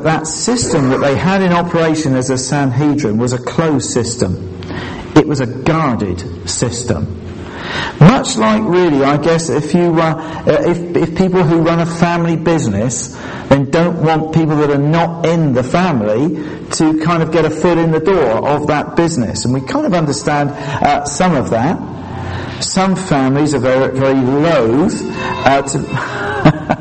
But 0.00 0.04
that 0.04 0.26
system 0.26 0.88
that 0.88 1.00
they 1.00 1.14
had 1.14 1.42
in 1.42 1.52
operation 1.52 2.14
as 2.14 2.30
a 2.30 2.38
Sanhedrin 2.38 3.18
was 3.18 3.34
a 3.34 3.38
closed 3.38 3.90
system. 3.90 4.58
It 5.14 5.26
was 5.26 5.40
a 5.40 5.46
guarded 5.46 6.48
system. 6.48 7.16
Much 8.00 8.38
like 8.38 8.62
really, 8.62 9.04
I 9.04 9.18
guess, 9.18 9.50
if 9.50 9.74
you, 9.74 10.00
uh, 10.00 10.44
if, 10.46 10.96
if 10.96 11.18
people 11.18 11.42
who 11.42 11.60
run 11.60 11.80
a 11.80 11.86
family 11.86 12.36
business 12.36 13.14
then 13.50 13.68
don't 13.68 14.02
want 14.02 14.32
people 14.32 14.56
that 14.56 14.70
are 14.70 14.78
not 14.78 15.26
in 15.26 15.52
the 15.52 15.62
family 15.62 16.36
to 16.70 16.98
kind 17.04 17.22
of 17.22 17.30
get 17.30 17.44
a 17.44 17.50
foot 17.50 17.76
in 17.76 17.90
the 17.90 18.00
door 18.00 18.48
of 18.48 18.68
that 18.68 18.96
business. 18.96 19.44
And 19.44 19.52
we 19.52 19.60
kind 19.60 19.84
of 19.84 19.92
understand 19.92 20.50
uh, 20.50 21.04
some 21.04 21.34
of 21.34 21.50
that. 21.50 22.62
Some 22.62 22.94
families 22.94 23.52
are 23.54 23.58
very, 23.58 23.98
very 23.98 24.14
loath 24.14 25.02
uh, 25.02 25.62
to 25.62 25.78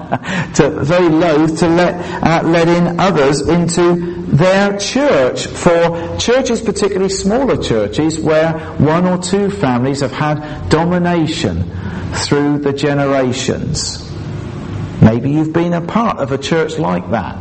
to, 0.55 0.69
very 0.83 1.09
loath 1.09 1.59
to 1.59 1.67
let, 1.67 1.93
uh, 2.23 2.47
let 2.47 2.67
in 2.67 2.99
others 2.99 3.47
into 3.47 4.25
their 4.27 4.77
church. 4.77 5.45
For 5.45 6.17
churches, 6.17 6.61
particularly 6.61 7.09
smaller 7.09 7.61
churches, 7.61 8.19
where 8.19 8.57
one 8.77 9.05
or 9.05 9.19
two 9.19 9.51
families 9.51 10.01
have 10.01 10.11
had 10.11 10.69
domination 10.69 11.63
through 12.13 12.59
the 12.59 12.73
generations. 12.73 14.09
Maybe 15.01 15.31
you've 15.31 15.53
been 15.53 15.73
a 15.73 15.81
part 15.81 16.17
of 16.17 16.31
a 16.31 16.37
church 16.37 16.79
like 16.79 17.09
that. 17.11 17.35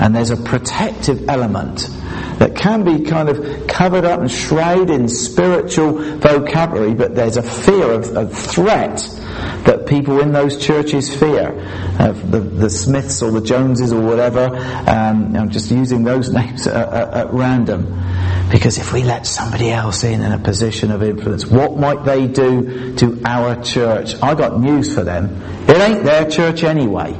And 0.00 0.14
there's 0.14 0.30
a 0.30 0.36
protective 0.36 1.28
element 1.28 1.88
that 2.38 2.56
can 2.56 2.84
be 2.84 3.04
kind 3.04 3.28
of 3.28 3.66
covered 3.66 4.04
up 4.04 4.20
and 4.20 4.30
shrouded 4.30 4.90
in 4.90 5.08
spiritual 5.08 5.92
vocabulary, 6.18 6.94
but 6.94 7.14
there's 7.14 7.36
a 7.36 7.42
fear 7.42 7.92
of, 7.92 8.16
of 8.16 8.32
threat 8.32 8.98
that 9.64 9.86
people 9.86 10.20
in 10.20 10.32
those 10.32 10.64
churches 10.64 11.14
fear. 11.14 11.52
Uh, 11.98 12.12
the, 12.12 12.40
the, 12.40 12.70
Smiths 12.70 13.22
or 13.22 13.30
the 13.30 13.40
Joneses 13.40 13.92
or 13.92 14.00
whatever, 14.00 14.56
um, 14.88 15.36
I'm 15.36 15.50
just 15.50 15.70
using 15.70 16.04
those 16.04 16.30
names 16.32 16.66
at, 16.66 16.88
at, 16.88 17.14
at 17.14 17.32
random. 17.32 18.00
Because 18.50 18.78
if 18.78 18.92
we 18.92 19.02
let 19.02 19.26
somebody 19.26 19.70
else 19.70 20.04
in 20.04 20.20
in 20.20 20.32
a 20.32 20.38
position 20.38 20.90
of 20.90 21.02
influence, 21.02 21.46
what 21.46 21.76
might 21.76 22.04
they 22.04 22.26
do 22.26 22.94
to 22.96 23.20
our 23.24 23.62
church? 23.62 24.14
I 24.22 24.34
got 24.34 24.60
news 24.60 24.94
for 24.94 25.02
them. 25.02 25.40
It 25.68 25.76
ain't 25.76 26.04
their 26.04 26.28
church 26.28 26.62
anyway. 26.62 27.14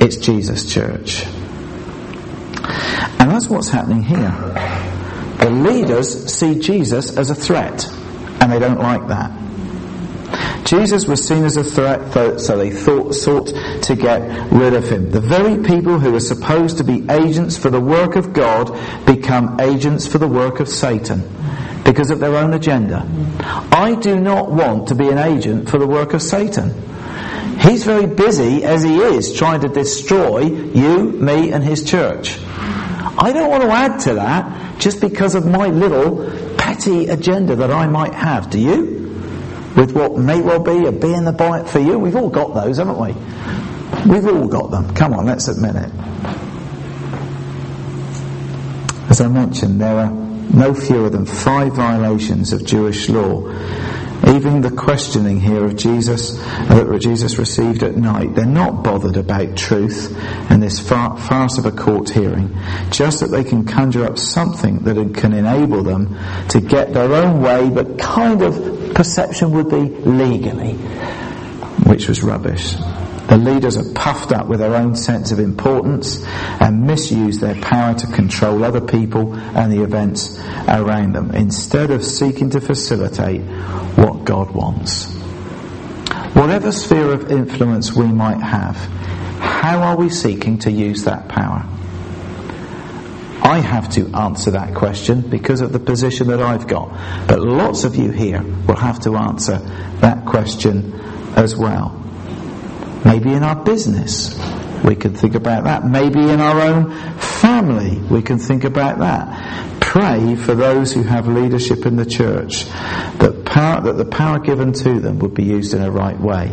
It's 0.00 0.16
Jesus' 0.16 0.72
church. 0.72 1.26
And 3.18 3.30
that's 3.30 3.48
what's 3.48 3.68
happening 3.68 4.02
here. 4.02 4.30
The 5.40 5.50
leaders 5.50 6.32
see 6.32 6.58
Jesus 6.58 7.16
as 7.16 7.30
a 7.30 7.34
threat, 7.34 7.86
and 8.40 8.50
they 8.50 8.58
don't 8.58 8.80
like 8.80 9.06
that. 9.08 9.30
Jesus 10.64 11.06
was 11.06 11.26
seen 11.26 11.44
as 11.44 11.56
a 11.56 11.62
threat, 11.62 12.40
so 12.40 12.56
they 12.56 12.70
thought, 12.70 13.14
sought 13.14 13.46
to 13.84 13.94
get 13.94 14.50
rid 14.50 14.74
of 14.74 14.88
him. 14.88 15.10
The 15.12 15.20
very 15.20 15.62
people 15.62 16.00
who 16.00 16.14
are 16.16 16.20
supposed 16.20 16.78
to 16.78 16.84
be 16.84 17.06
agents 17.08 17.56
for 17.56 17.70
the 17.70 17.80
work 17.80 18.16
of 18.16 18.32
God 18.32 18.76
become 19.06 19.60
agents 19.60 20.08
for 20.08 20.18
the 20.18 20.26
work 20.26 20.58
of 20.58 20.68
Satan 20.68 21.22
because 21.84 22.10
of 22.10 22.18
their 22.18 22.34
own 22.34 22.52
agenda. 22.52 23.06
I 23.70 23.94
do 23.94 24.18
not 24.18 24.50
want 24.50 24.88
to 24.88 24.96
be 24.96 25.08
an 25.08 25.18
agent 25.18 25.70
for 25.70 25.78
the 25.78 25.86
work 25.86 26.14
of 26.14 26.22
Satan. 26.22 26.74
He's 27.60 27.84
very 27.84 28.06
busy 28.06 28.64
as 28.64 28.82
he 28.82 28.98
is 28.98 29.32
trying 29.32 29.60
to 29.60 29.68
destroy 29.68 30.40
you, 30.40 31.12
me, 31.12 31.52
and 31.52 31.62
his 31.62 31.84
church. 31.84 32.38
I 33.18 33.32
don't 33.32 33.50
want 33.50 33.62
to 33.62 33.70
add 33.70 34.00
to 34.00 34.14
that 34.14 34.78
just 34.78 35.00
because 35.00 35.34
of 35.34 35.46
my 35.46 35.68
little 35.68 36.30
petty 36.58 37.06
agenda 37.08 37.56
that 37.56 37.70
I 37.70 37.86
might 37.86 38.14
have. 38.14 38.50
Do 38.50 38.60
you? 38.60 38.96
with 39.76 39.92
what 39.92 40.16
may 40.16 40.40
well 40.40 40.58
be 40.58 40.86
a 40.86 40.92
bee 40.92 41.14
in 41.14 41.24
the 41.24 41.32
bonnet 41.32 41.68
for 41.68 41.78
you. 41.78 41.98
We've 41.98 42.16
all 42.16 42.30
got 42.30 42.54
those, 42.54 42.78
haven't 42.78 42.98
we? 42.98 43.12
We've 44.10 44.26
all 44.26 44.48
got 44.48 44.70
them. 44.70 44.94
Come 44.94 45.12
on, 45.12 45.26
let's 45.26 45.48
admit 45.48 45.76
it. 45.76 45.92
As 49.10 49.20
I 49.20 49.28
mentioned, 49.28 49.80
there 49.80 49.98
are 49.98 50.10
no 50.10 50.74
fewer 50.74 51.10
than 51.10 51.26
five 51.26 51.74
violations 51.74 52.52
of 52.52 52.64
Jewish 52.64 53.08
law. 53.08 53.42
Even 54.26 54.60
the 54.60 54.70
questioning 54.70 55.40
here 55.40 55.64
of 55.64 55.76
Jesus 55.76 56.36
uh, 56.38 56.84
that 56.84 56.98
Jesus 56.98 57.38
received 57.38 57.84
at 57.84 57.96
night, 57.96 58.34
they're 58.34 58.44
not 58.44 58.82
bothered 58.82 59.16
about 59.16 59.56
truth 59.56 60.10
in 60.50 60.60
this 60.60 60.80
farce 60.80 61.58
of 61.58 61.66
a 61.66 61.70
court 61.70 62.10
hearing, 62.10 62.56
just 62.90 63.20
that 63.20 63.28
they 63.28 63.44
can 63.44 63.64
conjure 63.64 64.04
up 64.04 64.18
something 64.18 64.78
that 64.80 65.14
can 65.14 65.32
enable 65.32 65.82
them 65.82 66.18
to 66.48 66.60
get 66.60 66.92
their 66.92 67.12
own 67.12 67.40
way, 67.40 67.70
but 67.70 67.98
kind 67.98 68.42
of 68.42 68.94
perception 68.94 69.52
would 69.52 69.70
be 69.70 69.88
legally, 70.04 70.72
which 71.84 72.08
was 72.08 72.22
rubbish. 72.22 72.74
The 73.28 73.36
leaders 73.36 73.76
are 73.76 73.92
puffed 73.92 74.32
up 74.32 74.46
with 74.46 74.60
their 74.60 74.74
own 74.76 74.94
sense 74.94 75.32
of 75.32 75.40
importance 75.40 76.24
and 76.60 76.86
misuse 76.86 77.40
their 77.40 77.56
power 77.56 77.94
to 77.94 78.06
control 78.06 78.62
other 78.62 78.80
people 78.80 79.34
and 79.34 79.72
the 79.72 79.82
events 79.82 80.38
around 80.68 81.14
them 81.14 81.32
instead 81.32 81.90
of 81.90 82.04
seeking 82.04 82.50
to 82.50 82.60
facilitate 82.60 83.42
what 83.96 84.24
God 84.24 84.52
wants. 84.52 85.12
Whatever 86.34 86.70
sphere 86.70 87.12
of 87.12 87.32
influence 87.32 87.92
we 87.92 88.06
might 88.06 88.40
have, 88.40 88.76
how 89.40 89.82
are 89.82 89.96
we 89.96 90.08
seeking 90.08 90.58
to 90.60 90.70
use 90.70 91.04
that 91.04 91.28
power? 91.28 91.66
I 93.42 93.58
have 93.58 93.88
to 93.90 94.12
answer 94.14 94.50
that 94.52 94.74
question 94.74 95.20
because 95.22 95.60
of 95.60 95.72
the 95.72 95.78
position 95.78 96.28
that 96.28 96.40
I've 96.42 96.66
got. 96.66 96.90
But 97.26 97.40
lots 97.40 97.84
of 97.84 97.96
you 97.96 98.10
here 98.10 98.42
will 98.66 98.76
have 98.76 99.00
to 99.00 99.16
answer 99.16 99.58
that 100.00 100.26
question 100.26 100.92
as 101.36 101.56
well. 101.56 102.05
Maybe 103.06 103.32
in 103.32 103.44
our 103.44 103.54
business, 103.54 104.36
we 104.82 104.96
can 104.96 105.14
think 105.14 105.36
about 105.36 105.62
that. 105.62 105.86
Maybe 105.86 106.18
in 106.18 106.40
our 106.40 106.60
own 106.60 106.90
family, 107.16 107.98
we 107.98 108.20
can 108.20 108.38
think 108.38 108.64
about 108.64 108.98
that. 108.98 109.80
Pray 109.80 110.34
for 110.34 110.56
those 110.56 110.92
who 110.92 111.04
have 111.04 111.28
leadership 111.28 111.86
in 111.86 111.94
the 111.94 112.04
church 112.04 112.64
that, 112.64 113.44
power, 113.44 113.80
that 113.82 113.92
the 113.92 114.04
power 114.04 114.40
given 114.40 114.72
to 114.72 114.98
them 114.98 115.20
would 115.20 115.34
be 115.34 115.44
used 115.44 115.72
in 115.72 115.82
a 115.82 115.90
right 115.90 116.18
way. 116.18 116.52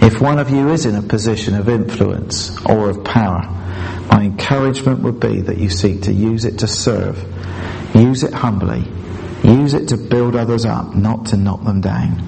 If 0.00 0.20
one 0.20 0.38
of 0.38 0.50
you 0.50 0.68
is 0.68 0.86
in 0.86 0.94
a 0.94 1.02
position 1.02 1.56
of 1.56 1.68
influence 1.68 2.56
or 2.64 2.88
of 2.88 3.02
power, 3.02 3.42
my 4.12 4.22
encouragement 4.22 5.00
would 5.00 5.18
be 5.18 5.40
that 5.40 5.58
you 5.58 5.68
seek 5.68 6.02
to 6.02 6.12
use 6.12 6.44
it 6.44 6.60
to 6.60 6.68
serve, 6.68 7.18
use 7.92 8.22
it 8.22 8.32
humbly, 8.32 8.84
use 9.42 9.74
it 9.74 9.88
to 9.88 9.96
build 9.96 10.36
others 10.36 10.64
up, 10.64 10.94
not 10.94 11.26
to 11.26 11.36
knock 11.36 11.64
them 11.64 11.80
down. 11.80 12.22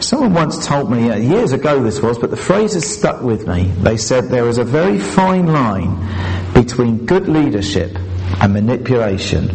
Someone 0.00 0.34
once 0.34 0.66
told 0.66 0.90
me, 0.90 1.10
uh, 1.10 1.16
years 1.16 1.52
ago 1.52 1.82
this 1.82 2.00
was, 2.00 2.18
but 2.18 2.30
the 2.30 2.36
phrase 2.36 2.74
has 2.74 2.86
stuck 2.86 3.22
with 3.22 3.46
me. 3.48 3.64
They 3.80 3.96
said 3.96 4.24
there 4.24 4.48
is 4.48 4.58
a 4.58 4.64
very 4.64 4.98
fine 4.98 5.46
line 5.46 6.52
between 6.52 7.06
good 7.06 7.28
leadership 7.28 7.96
and 8.40 8.52
manipulation. 8.52 9.50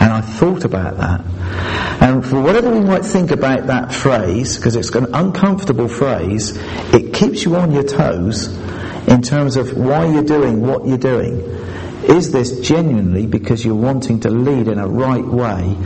And 0.00 0.12
I 0.12 0.20
thought 0.20 0.64
about 0.64 0.98
that. 0.98 1.24
And 2.02 2.24
for 2.24 2.40
whatever 2.40 2.70
we 2.70 2.80
might 2.80 3.04
think 3.04 3.30
about 3.30 3.66
that 3.68 3.92
phrase, 3.92 4.56
because 4.56 4.76
it's 4.76 4.90
an 4.90 5.14
uncomfortable 5.14 5.88
phrase, 5.88 6.58
it 6.92 7.14
keeps 7.14 7.44
you 7.44 7.56
on 7.56 7.72
your 7.72 7.84
toes 7.84 8.48
in 9.08 9.22
terms 9.22 9.56
of 9.56 9.76
why 9.76 10.04
you're 10.06 10.24
doing 10.24 10.60
what 10.60 10.86
you're 10.86 10.98
doing. 10.98 11.40
Is 12.08 12.32
this 12.32 12.60
genuinely 12.60 13.26
because 13.26 13.64
you're 13.64 13.74
wanting 13.74 14.20
to 14.20 14.30
lead 14.30 14.68
in 14.68 14.78
a 14.78 14.86
right 14.86 15.24
way, 15.24 15.76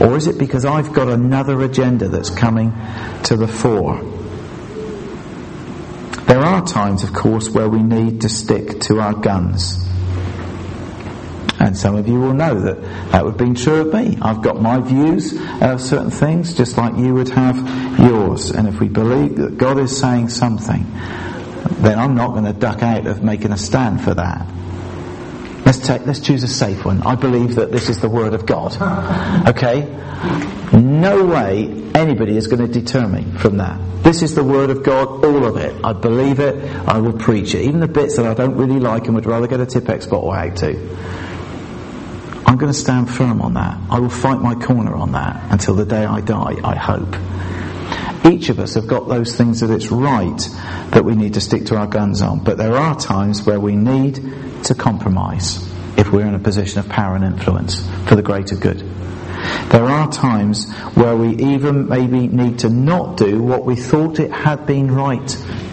or 0.00 0.16
is 0.16 0.26
it 0.26 0.38
because 0.38 0.64
I've 0.64 0.92
got 0.92 1.08
another 1.08 1.60
agenda 1.62 2.08
that's 2.08 2.30
coming 2.30 2.72
to 3.24 3.36
the 3.36 3.48
fore? 3.48 4.00
There 6.26 6.40
are 6.40 6.64
times, 6.64 7.04
of 7.04 7.12
course, 7.12 7.50
where 7.50 7.68
we 7.68 7.82
need 7.82 8.22
to 8.22 8.28
stick 8.28 8.80
to 8.82 9.00
our 9.00 9.14
guns. 9.14 9.86
And 11.58 11.76
some 11.76 11.94
of 11.94 12.08
you 12.08 12.18
will 12.18 12.34
know 12.34 12.60
that 12.60 12.82
that 13.12 13.24
would 13.24 13.36
be 13.36 13.52
true 13.54 13.82
of 13.82 13.94
me. 13.94 14.18
I've 14.20 14.42
got 14.42 14.60
my 14.60 14.80
views 14.80 15.32
of 15.60 15.80
certain 15.80 16.10
things, 16.10 16.54
just 16.54 16.76
like 16.76 16.96
you 16.96 17.14
would 17.14 17.28
have 17.28 17.56
yours. 18.00 18.50
And 18.50 18.66
if 18.66 18.80
we 18.80 18.88
believe 18.88 19.36
that 19.36 19.58
God 19.58 19.78
is 19.78 19.96
saying 19.96 20.30
something, 20.30 20.86
then 21.82 21.98
I'm 21.98 22.14
not 22.14 22.30
going 22.30 22.44
to 22.44 22.52
duck 22.52 22.82
out 22.82 23.06
of 23.06 23.22
making 23.22 23.52
a 23.52 23.56
stand 23.56 24.02
for 24.02 24.14
that. 24.14 24.46
Let's 25.64 25.78
take, 25.78 26.06
let's 26.06 26.20
choose 26.20 26.42
a 26.42 26.48
safe 26.48 26.84
one. 26.84 27.02
I 27.02 27.14
believe 27.14 27.54
that 27.54 27.70
this 27.70 27.88
is 27.88 28.00
the 28.00 28.08
word 28.08 28.34
of 28.34 28.46
God. 28.46 28.76
Okay? 29.48 29.82
No 30.72 31.24
way 31.24 31.90
anybody 31.94 32.36
is 32.36 32.46
going 32.46 32.66
to 32.66 32.80
deter 32.80 33.06
me 33.06 33.24
from 33.38 33.58
that. 33.58 33.78
This 34.02 34.22
is 34.22 34.34
the 34.34 34.42
word 34.42 34.70
of 34.70 34.82
God, 34.82 35.24
all 35.24 35.44
of 35.44 35.56
it. 35.56 35.84
I 35.84 35.92
believe 35.92 36.40
it, 36.40 36.56
I 36.88 36.98
will 36.98 37.12
preach 37.12 37.54
it. 37.54 37.62
Even 37.62 37.80
the 37.80 37.88
bits 37.88 38.16
that 38.16 38.26
I 38.26 38.34
don't 38.34 38.56
really 38.56 38.80
like 38.80 39.06
and 39.06 39.14
would 39.14 39.26
rather 39.26 39.46
get 39.46 39.60
a 39.60 39.66
Tipp-Ex 39.66 40.06
bottle 40.06 40.32
out 40.32 40.56
to. 40.56 40.70
I'm 42.44 42.58
going 42.58 42.72
to 42.72 42.78
stand 42.78 43.08
firm 43.08 43.40
on 43.40 43.54
that. 43.54 43.78
I 43.88 44.00
will 44.00 44.10
fight 44.10 44.40
my 44.40 44.54
corner 44.54 44.94
on 44.94 45.12
that 45.12 45.52
until 45.52 45.74
the 45.74 45.86
day 45.86 46.04
I 46.04 46.20
die, 46.20 46.56
I 46.64 46.74
hope. 46.74 47.16
Each 48.24 48.48
of 48.48 48.58
us 48.58 48.74
have 48.74 48.86
got 48.86 49.08
those 49.08 49.36
things 49.36 49.60
that 49.60 49.70
it's 49.70 49.90
right 49.90 50.38
that 50.90 51.04
we 51.04 51.14
need 51.14 51.34
to 51.34 51.40
stick 51.40 51.66
to 51.66 51.76
our 51.76 51.86
guns 51.86 52.22
on. 52.22 52.42
But 52.42 52.58
there 52.58 52.76
are 52.76 52.98
times 52.98 53.44
where 53.44 53.60
we 53.60 53.76
need 53.76 54.18
to 54.64 54.74
compromise 54.74 55.68
if 55.96 56.10
we're 56.12 56.26
in 56.26 56.34
a 56.34 56.38
position 56.38 56.78
of 56.78 56.88
power 56.88 57.14
and 57.16 57.24
influence 57.24 57.86
for 58.06 58.16
the 58.16 58.22
greater 58.22 58.56
good. 58.56 58.78
There 59.70 59.84
are 59.84 60.10
times 60.10 60.70
where 60.94 61.16
we 61.16 61.36
even 61.36 61.88
maybe 61.88 62.28
need 62.28 62.60
to 62.60 62.68
not 62.68 63.16
do 63.16 63.42
what 63.42 63.64
we 63.64 63.76
thought 63.76 64.20
it 64.20 64.30
had 64.30 64.66
been 64.66 64.90
right 64.90 65.26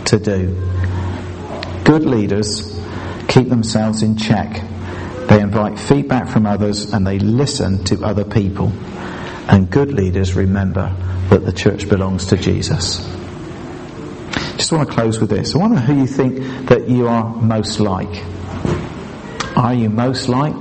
to 0.06 0.20
do. 0.20 0.56
Good 1.84 2.06
leaders 2.06 2.80
keep 3.28 3.50
themselves 3.50 4.02
in 4.02 4.18
check. 4.18 4.62
They 5.28 5.42
invite 5.42 5.80
feedback 5.80 6.28
from 6.30 6.46
others 6.46 6.94
and 6.94 7.06
they 7.06 7.20
listen 7.20 7.84
to 7.86 8.04
other 8.04 8.26
people. 8.26 8.72
And 9.48 9.70
good 9.70 9.92
leaders 9.94 10.34
remember 10.34 10.96
that 11.30 11.46
the 11.46 11.54
church 11.54 11.88
belongs 11.88 12.28
to 12.28 12.38
Jesus. 12.38 12.98
Just 14.58 14.72
want 14.72 14.90
to 14.90 14.94
close 14.94 15.20
with 15.20 15.30
this. 15.30 15.56
I 15.56 15.60
wonder 15.60 15.80
who 15.80 15.96
you 15.96 16.08
think 16.08 16.68
that 16.68 16.90
you 16.90 17.08
are 17.08 17.24
most 17.36 17.80
like. 17.80 18.24
Are 19.60 19.74
you 19.74 19.90
most 19.90 20.30
like 20.30 20.56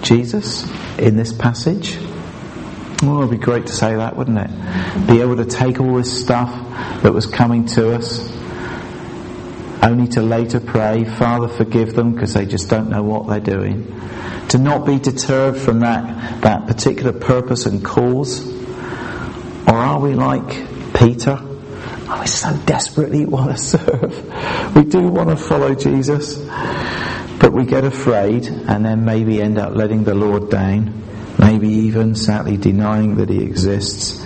Jesus 0.00 0.64
in 0.98 1.16
this 1.16 1.34
passage? 1.34 1.98
Oh, 2.00 3.02
well, 3.02 3.16
it 3.16 3.20
would 3.26 3.30
be 3.30 3.36
great 3.36 3.66
to 3.66 3.72
say 3.74 3.94
that, 3.94 4.16
wouldn't 4.16 4.38
it? 4.38 5.06
Be 5.06 5.20
able 5.20 5.36
to 5.36 5.44
take 5.44 5.80
all 5.80 5.96
this 5.96 6.22
stuff 6.22 6.50
that 7.02 7.12
was 7.12 7.26
coming 7.26 7.66
to 7.66 7.94
us, 7.94 8.26
only 9.82 10.08
to 10.12 10.22
later 10.22 10.60
pray, 10.60 11.04
Father, 11.04 11.48
forgive 11.48 11.94
them 11.94 12.14
because 12.14 12.32
they 12.32 12.46
just 12.46 12.70
don't 12.70 12.88
know 12.88 13.02
what 13.02 13.28
they're 13.28 13.54
doing. 13.54 13.84
To 14.48 14.56
not 14.56 14.86
be 14.86 14.98
deterred 14.98 15.58
from 15.58 15.80
that, 15.80 16.40
that 16.40 16.66
particular 16.66 17.12
purpose 17.12 17.66
and 17.66 17.84
cause 17.84 18.48
or 19.68 19.74
are 19.74 20.00
we 20.00 20.14
like 20.14 20.94
Peter 20.94 21.38
Oh, 22.10 22.20
we 22.20 22.26
so 22.26 22.56
desperately 22.64 23.26
want 23.26 23.54
to 23.54 23.62
serve. 23.62 24.74
We 24.74 24.84
do 24.84 25.00
want 25.08 25.28
to 25.28 25.36
follow 25.36 25.74
Jesus, 25.74 26.38
but 27.48 27.54
we 27.54 27.64
get 27.64 27.82
afraid 27.82 28.46
and 28.46 28.84
then 28.84 29.06
maybe 29.06 29.40
end 29.40 29.56
up 29.56 29.74
letting 29.74 30.04
the 30.04 30.14
Lord 30.14 30.50
down, 30.50 31.02
maybe 31.38 31.66
even 31.66 32.14
sadly 32.14 32.58
denying 32.58 33.14
that 33.14 33.30
He 33.30 33.42
exists. 33.42 34.22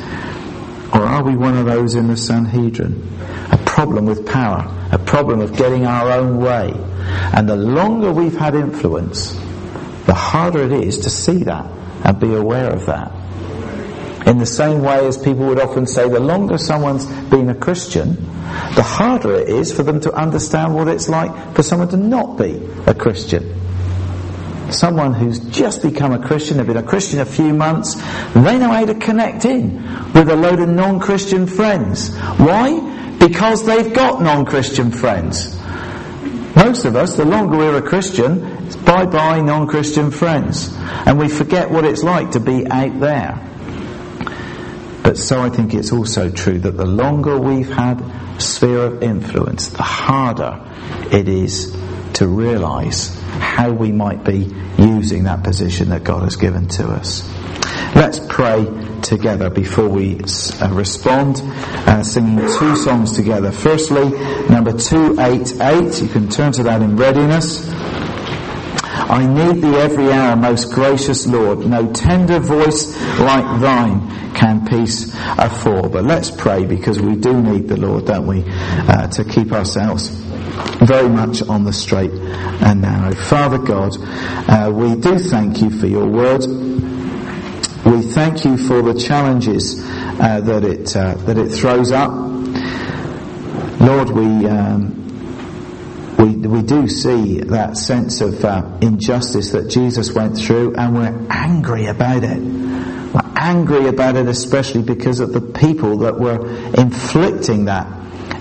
Or 0.93 1.03
are 1.03 1.23
we 1.23 1.37
one 1.37 1.57
of 1.57 1.67
those 1.67 1.95
in 1.95 2.09
the 2.09 2.17
Sanhedrin? 2.17 3.17
A 3.53 3.59
problem 3.59 4.07
with 4.07 4.27
power, 4.27 4.67
a 4.91 4.99
problem 4.99 5.41
of 5.41 5.57
getting 5.57 5.87
our 5.87 6.11
own 6.11 6.39
way. 6.39 6.73
And 7.33 7.49
the 7.49 7.55
longer 7.55 8.11
we've 8.11 8.37
had 8.37 8.57
influence, 8.57 9.31
the 10.07 10.15
harder 10.15 10.65
it 10.65 10.73
is 10.73 10.99
to 10.99 11.09
see 11.09 11.45
that 11.45 11.71
and 12.05 12.19
be 12.19 12.35
aware 12.35 12.71
of 12.71 12.87
that. 12.87 13.13
In 14.27 14.39
the 14.39 14.47
same 14.47 14.83
way 14.83 15.07
as 15.07 15.19
people 15.19 15.47
would 15.47 15.61
often 15.61 15.87
say, 15.87 16.09
the 16.09 16.21
longer 16.21 16.57
someone's 16.59 17.07
been 17.29 17.49
a 17.49 17.55
Christian, 17.55 18.15
the 18.75 18.83
harder 18.83 19.35
it 19.35 19.49
is 19.49 19.73
for 19.73 19.83
them 19.83 20.01
to 20.01 20.13
understand 20.13 20.75
what 20.75 20.89
it's 20.89 21.09
like 21.09 21.55
for 21.55 21.63
someone 21.63 21.89
to 21.89 21.97
not 21.97 22.39
be 22.39 22.61
a 22.87 22.95
Christian. 22.95 23.59
Someone 24.71 25.13
who's 25.13 25.39
just 25.39 25.83
become 25.83 26.13
a 26.13 26.19
Christian, 26.19 26.59
have 26.59 26.69
been 26.69 26.77
a 26.77 26.83
Christian 26.83 27.21
a 27.21 27.27
few 27.27 27.53
months, 27.53 27.97
they 28.33 28.59
know 28.59 28.71
how 28.71 28.85
to 28.85 28.95
connect 28.95 29.45
in 29.45 29.83
with 30.13 30.31
a 30.31 30.37
load 30.37 30.61
of 30.61 30.69
non-Christian 30.69 31.47
friends. 31.47 32.17
Why? 32.39 33.17
Because 33.19 33.67
they've 33.67 33.93
got 33.93 34.23
non-Christian 34.23 34.93
friends. 34.93 35.59
Most 36.55 36.85
of 36.85 36.97
us, 36.97 37.17
the 37.17 37.25
longer 37.25 37.57
we're 37.57 37.77
a 37.77 37.83
Christian, 37.83 38.45
it's 38.67 38.77
bye-bye 38.77 39.41
non-Christian 39.41 40.11
friends. 40.11 40.75
And 41.07 41.19
we 41.19 41.29
forget 41.29 41.71
what 41.71 41.85
it's 41.85 42.03
like 42.03 42.31
to 42.33 42.41
be 42.41 42.67
out 42.69 43.01
there. 43.01 43.49
But 45.03 45.19
so 45.19 45.41
I 45.41 45.49
think 45.51 45.75
it's 45.75 45.93
also 45.93 46.31
true 46.31 46.59
that 46.61 46.77
the 46.77 46.87
longer 46.87 47.39
we've 47.39 47.71
had 47.71 48.01
sphere 48.41 48.85
of 48.85 49.03
influence, 49.03 49.69
the 49.69 49.83
harder 49.83 50.61
it 51.11 51.29
is 51.29 51.77
to 52.15 52.27
realize 52.27 53.19
how 53.39 53.71
we 53.71 53.91
might 53.93 54.25
be 54.25 54.55
using 54.79 55.25
that 55.25 55.43
position 55.43 55.91
that 55.91 56.05
God 56.05 56.23
has 56.23 56.37
given 56.37 56.69
to 56.69 56.89
us. 56.89 57.29
Let's 57.95 58.19
pray 58.19 58.67
together 59.03 59.51
before 59.51 59.89
we 59.89 60.19
uh, 60.21 60.71
respond, 60.73 61.43
uh, 61.43 62.03
singing 62.03 62.39
two 62.39 62.77
songs 62.77 63.13
together. 63.13 63.53
Firstly, 63.53 64.11
number 64.49 64.73
288, 64.73 66.03
you 66.03 66.09
can 66.09 66.29
turn 66.29 66.53
to 66.53 66.63
that 66.65 66.81
in 66.81 66.97
readiness. 66.97 67.72
I 69.13 69.27
need 69.27 69.61
thee 69.61 69.77
every 69.77 70.11
hour, 70.11 70.35
most 70.37 70.73
gracious 70.73 71.27
Lord. 71.27 71.67
No 71.67 71.93
tender 71.93 72.41
voice 72.41 72.99
like 73.21 73.61
thine 73.61 74.33
can 74.33 74.67
peace 74.67 75.15
afford. 75.37 75.93
But 75.93 76.05
let's 76.05 76.31
pray 76.31 76.65
because 76.65 76.99
we 76.99 77.17
do 77.17 77.43
need 77.43 77.69
the 77.69 77.77
Lord, 77.77 78.07
don't 78.07 78.27
we, 78.27 78.43
uh, 78.47 79.09
to 79.09 79.25
keep 79.25 79.53
ourselves 79.53 80.09
very 80.09 81.11
much 81.11 81.43
on 81.43 81.65
the 81.65 81.75
straight 81.75 82.11
and 82.11 82.81
narrow. 82.81 83.15
Father 83.15 83.59
God, 83.59 83.93
uh, 84.01 84.71
we 84.73 84.95
do 84.95 85.19
thank 85.19 85.61
you 85.61 85.69
for 85.69 85.87
your 85.87 86.07
word. 86.07 86.47
We 87.85 88.01
thank 88.01 88.47
you 88.47 88.57
for 88.57 88.81
the 88.81 88.95
challenges 88.99 89.85
uh, 90.21 90.41
that 90.41 90.65
it 90.65 90.97
uh, 90.97 91.17
that 91.27 91.37
it 91.37 91.51
throws 91.51 91.93
up. 91.93 92.11
Lord, 93.79 94.09
we. 94.09 94.47
Um, 94.47 95.02
we, 96.47 96.63
do 96.63 96.89
see 96.89 97.41
that 97.41 97.77
sense 97.77 98.21
of 98.21 98.45
uh, 98.45 98.79
injustice 98.81 99.53
that 99.53 99.69
Jesus 99.69 100.13
went 100.13 100.37
through 100.37 100.75
and 100.75 100.95
we're 100.95 101.27
angry 101.31 101.87
about 101.87 102.25
it. 102.25 102.39
We're 102.39 103.33
angry 103.37 103.89
about 103.89 104.17
it 104.17 104.27
especially 104.27 104.83
because 104.83 105.21
of 105.21 105.33
the 105.33 105.41
people 105.41 105.99
that 105.99 106.19
were 106.19 106.47
inflicting 106.75 107.67
that 107.67 107.87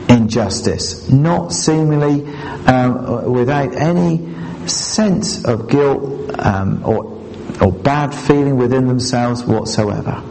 injustice, 0.09 1.09
not 1.09 1.53
seemingly 1.53 2.25
um, 2.65 3.31
without 3.31 3.75
any 3.75 4.67
sense 4.67 5.45
of 5.45 5.69
guilt 5.69 6.39
um, 6.39 6.83
or, 6.85 7.21
or 7.61 7.71
bad 7.71 8.13
feeling 8.13 8.57
within 8.57 8.87
themselves 8.87 9.43
whatsoever. 9.43 10.23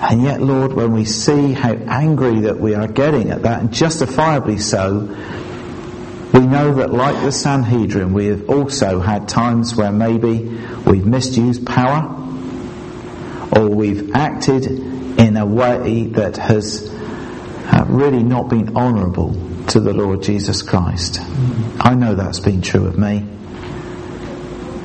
And 0.00 0.22
yet, 0.22 0.40
Lord, 0.40 0.72
when 0.72 0.92
we 0.92 1.04
see 1.04 1.52
how 1.52 1.72
angry 1.72 2.42
that 2.42 2.60
we 2.60 2.74
are 2.74 2.86
getting 2.86 3.30
at 3.30 3.42
that, 3.42 3.60
and 3.60 3.72
justifiably 3.72 4.58
so, 4.58 5.08
we 6.32 6.46
know 6.46 6.74
that 6.74 6.92
like 6.92 7.14
the 7.22 7.32
Sanhedrin, 7.32 8.12
we 8.12 8.26
have 8.26 8.48
also 8.50 9.00
had 9.00 9.28
times 9.28 9.74
where 9.74 9.92
maybe 9.92 10.44
we've 10.86 11.06
misused 11.06 11.66
power 11.66 12.14
or 13.56 13.68
we've 13.68 14.14
acted 14.14 14.66
in 14.66 15.36
a 15.36 15.46
way 15.46 16.04
that 16.04 16.36
has 16.36 16.88
uh, 17.72 17.84
really 17.88 18.22
not 18.22 18.48
been 18.48 18.76
honourable 18.76 19.32
to 19.68 19.80
the 19.80 19.92
Lord 19.92 20.22
Jesus 20.22 20.62
Christ. 20.62 21.20
I 21.80 21.94
know 21.94 22.14
that's 22.14 22.40
been 22.40 22.62
true 22.62 22.86
of 22.86 22.98
me. 22.98 23.24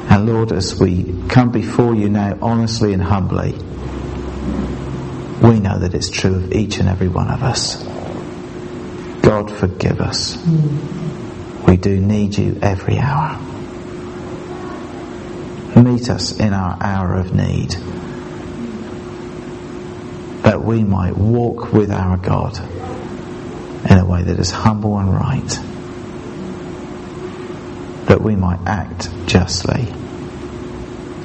And 0.09 0.25
Lord, 0.27 0.51
as 0.51 0.79
we 0.79 1.13
come 1.29 1.51
before 1.51 1.95
you 1.95 2.09
now 2.09 2.37
honestly 2.41 2.93
and 2.93 3.01
humbly, 3.01 3.53
we 5.41 5.59
know 5.59 5.79
that 5.79 5.93
it's 5.93 6.09
true 6.09 6.35
of 6.35 6.53
each 6.53 6.79
and 6.79 6.89
every 6.89 7.07
one 7.07 7.29
of 7.29 7.43
us. 7.43 7.83
God 9.21 9.49
forgive 9.51 10.01
us. 10.01 10.37
We 11.67 11.77
do 11.77 11.99
need 11.99 12.37
you 12.37 12.59
every 12.61 12.97
hour. 12.99 13.39
Meet 15.75 16.09
us 16.09 16.39
in 16.39 16.53
our 16.53 16.77
hour 16.81 17.15
of 17.15 17.33
need 17.33 17.75
that 20.43 20.61
we 20.61 20.83
might 20.83 21.17
walk 21.17 21.71
with 21.71 21.89
our 21.89 22.17
God 22.17 22.59
in 23.89 23.97
a 23.97 24.05
way 24.05 24.23
that 24.23 24.39
is 24.39 24.51
humble 24.51 24.97
and 24.99 25.13
right, 25.13 25.59
that 28.07 28.21
we 28.21 28.35
might 28.35 28.59
act 28.65 29.09
justly 29.25 29.87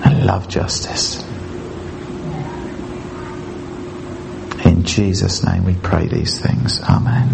and 0.04 0.24
love 0.24 0.48
justice. 0.48 1.24
In 4.64 4.84
Jesus' 4.84 5.44
name 5.44 5.64
we 5.64 5.74
pray 5.74 6.06
these 6.06 6.40
things. 6.40 6.80
Amen. 6.82 7.28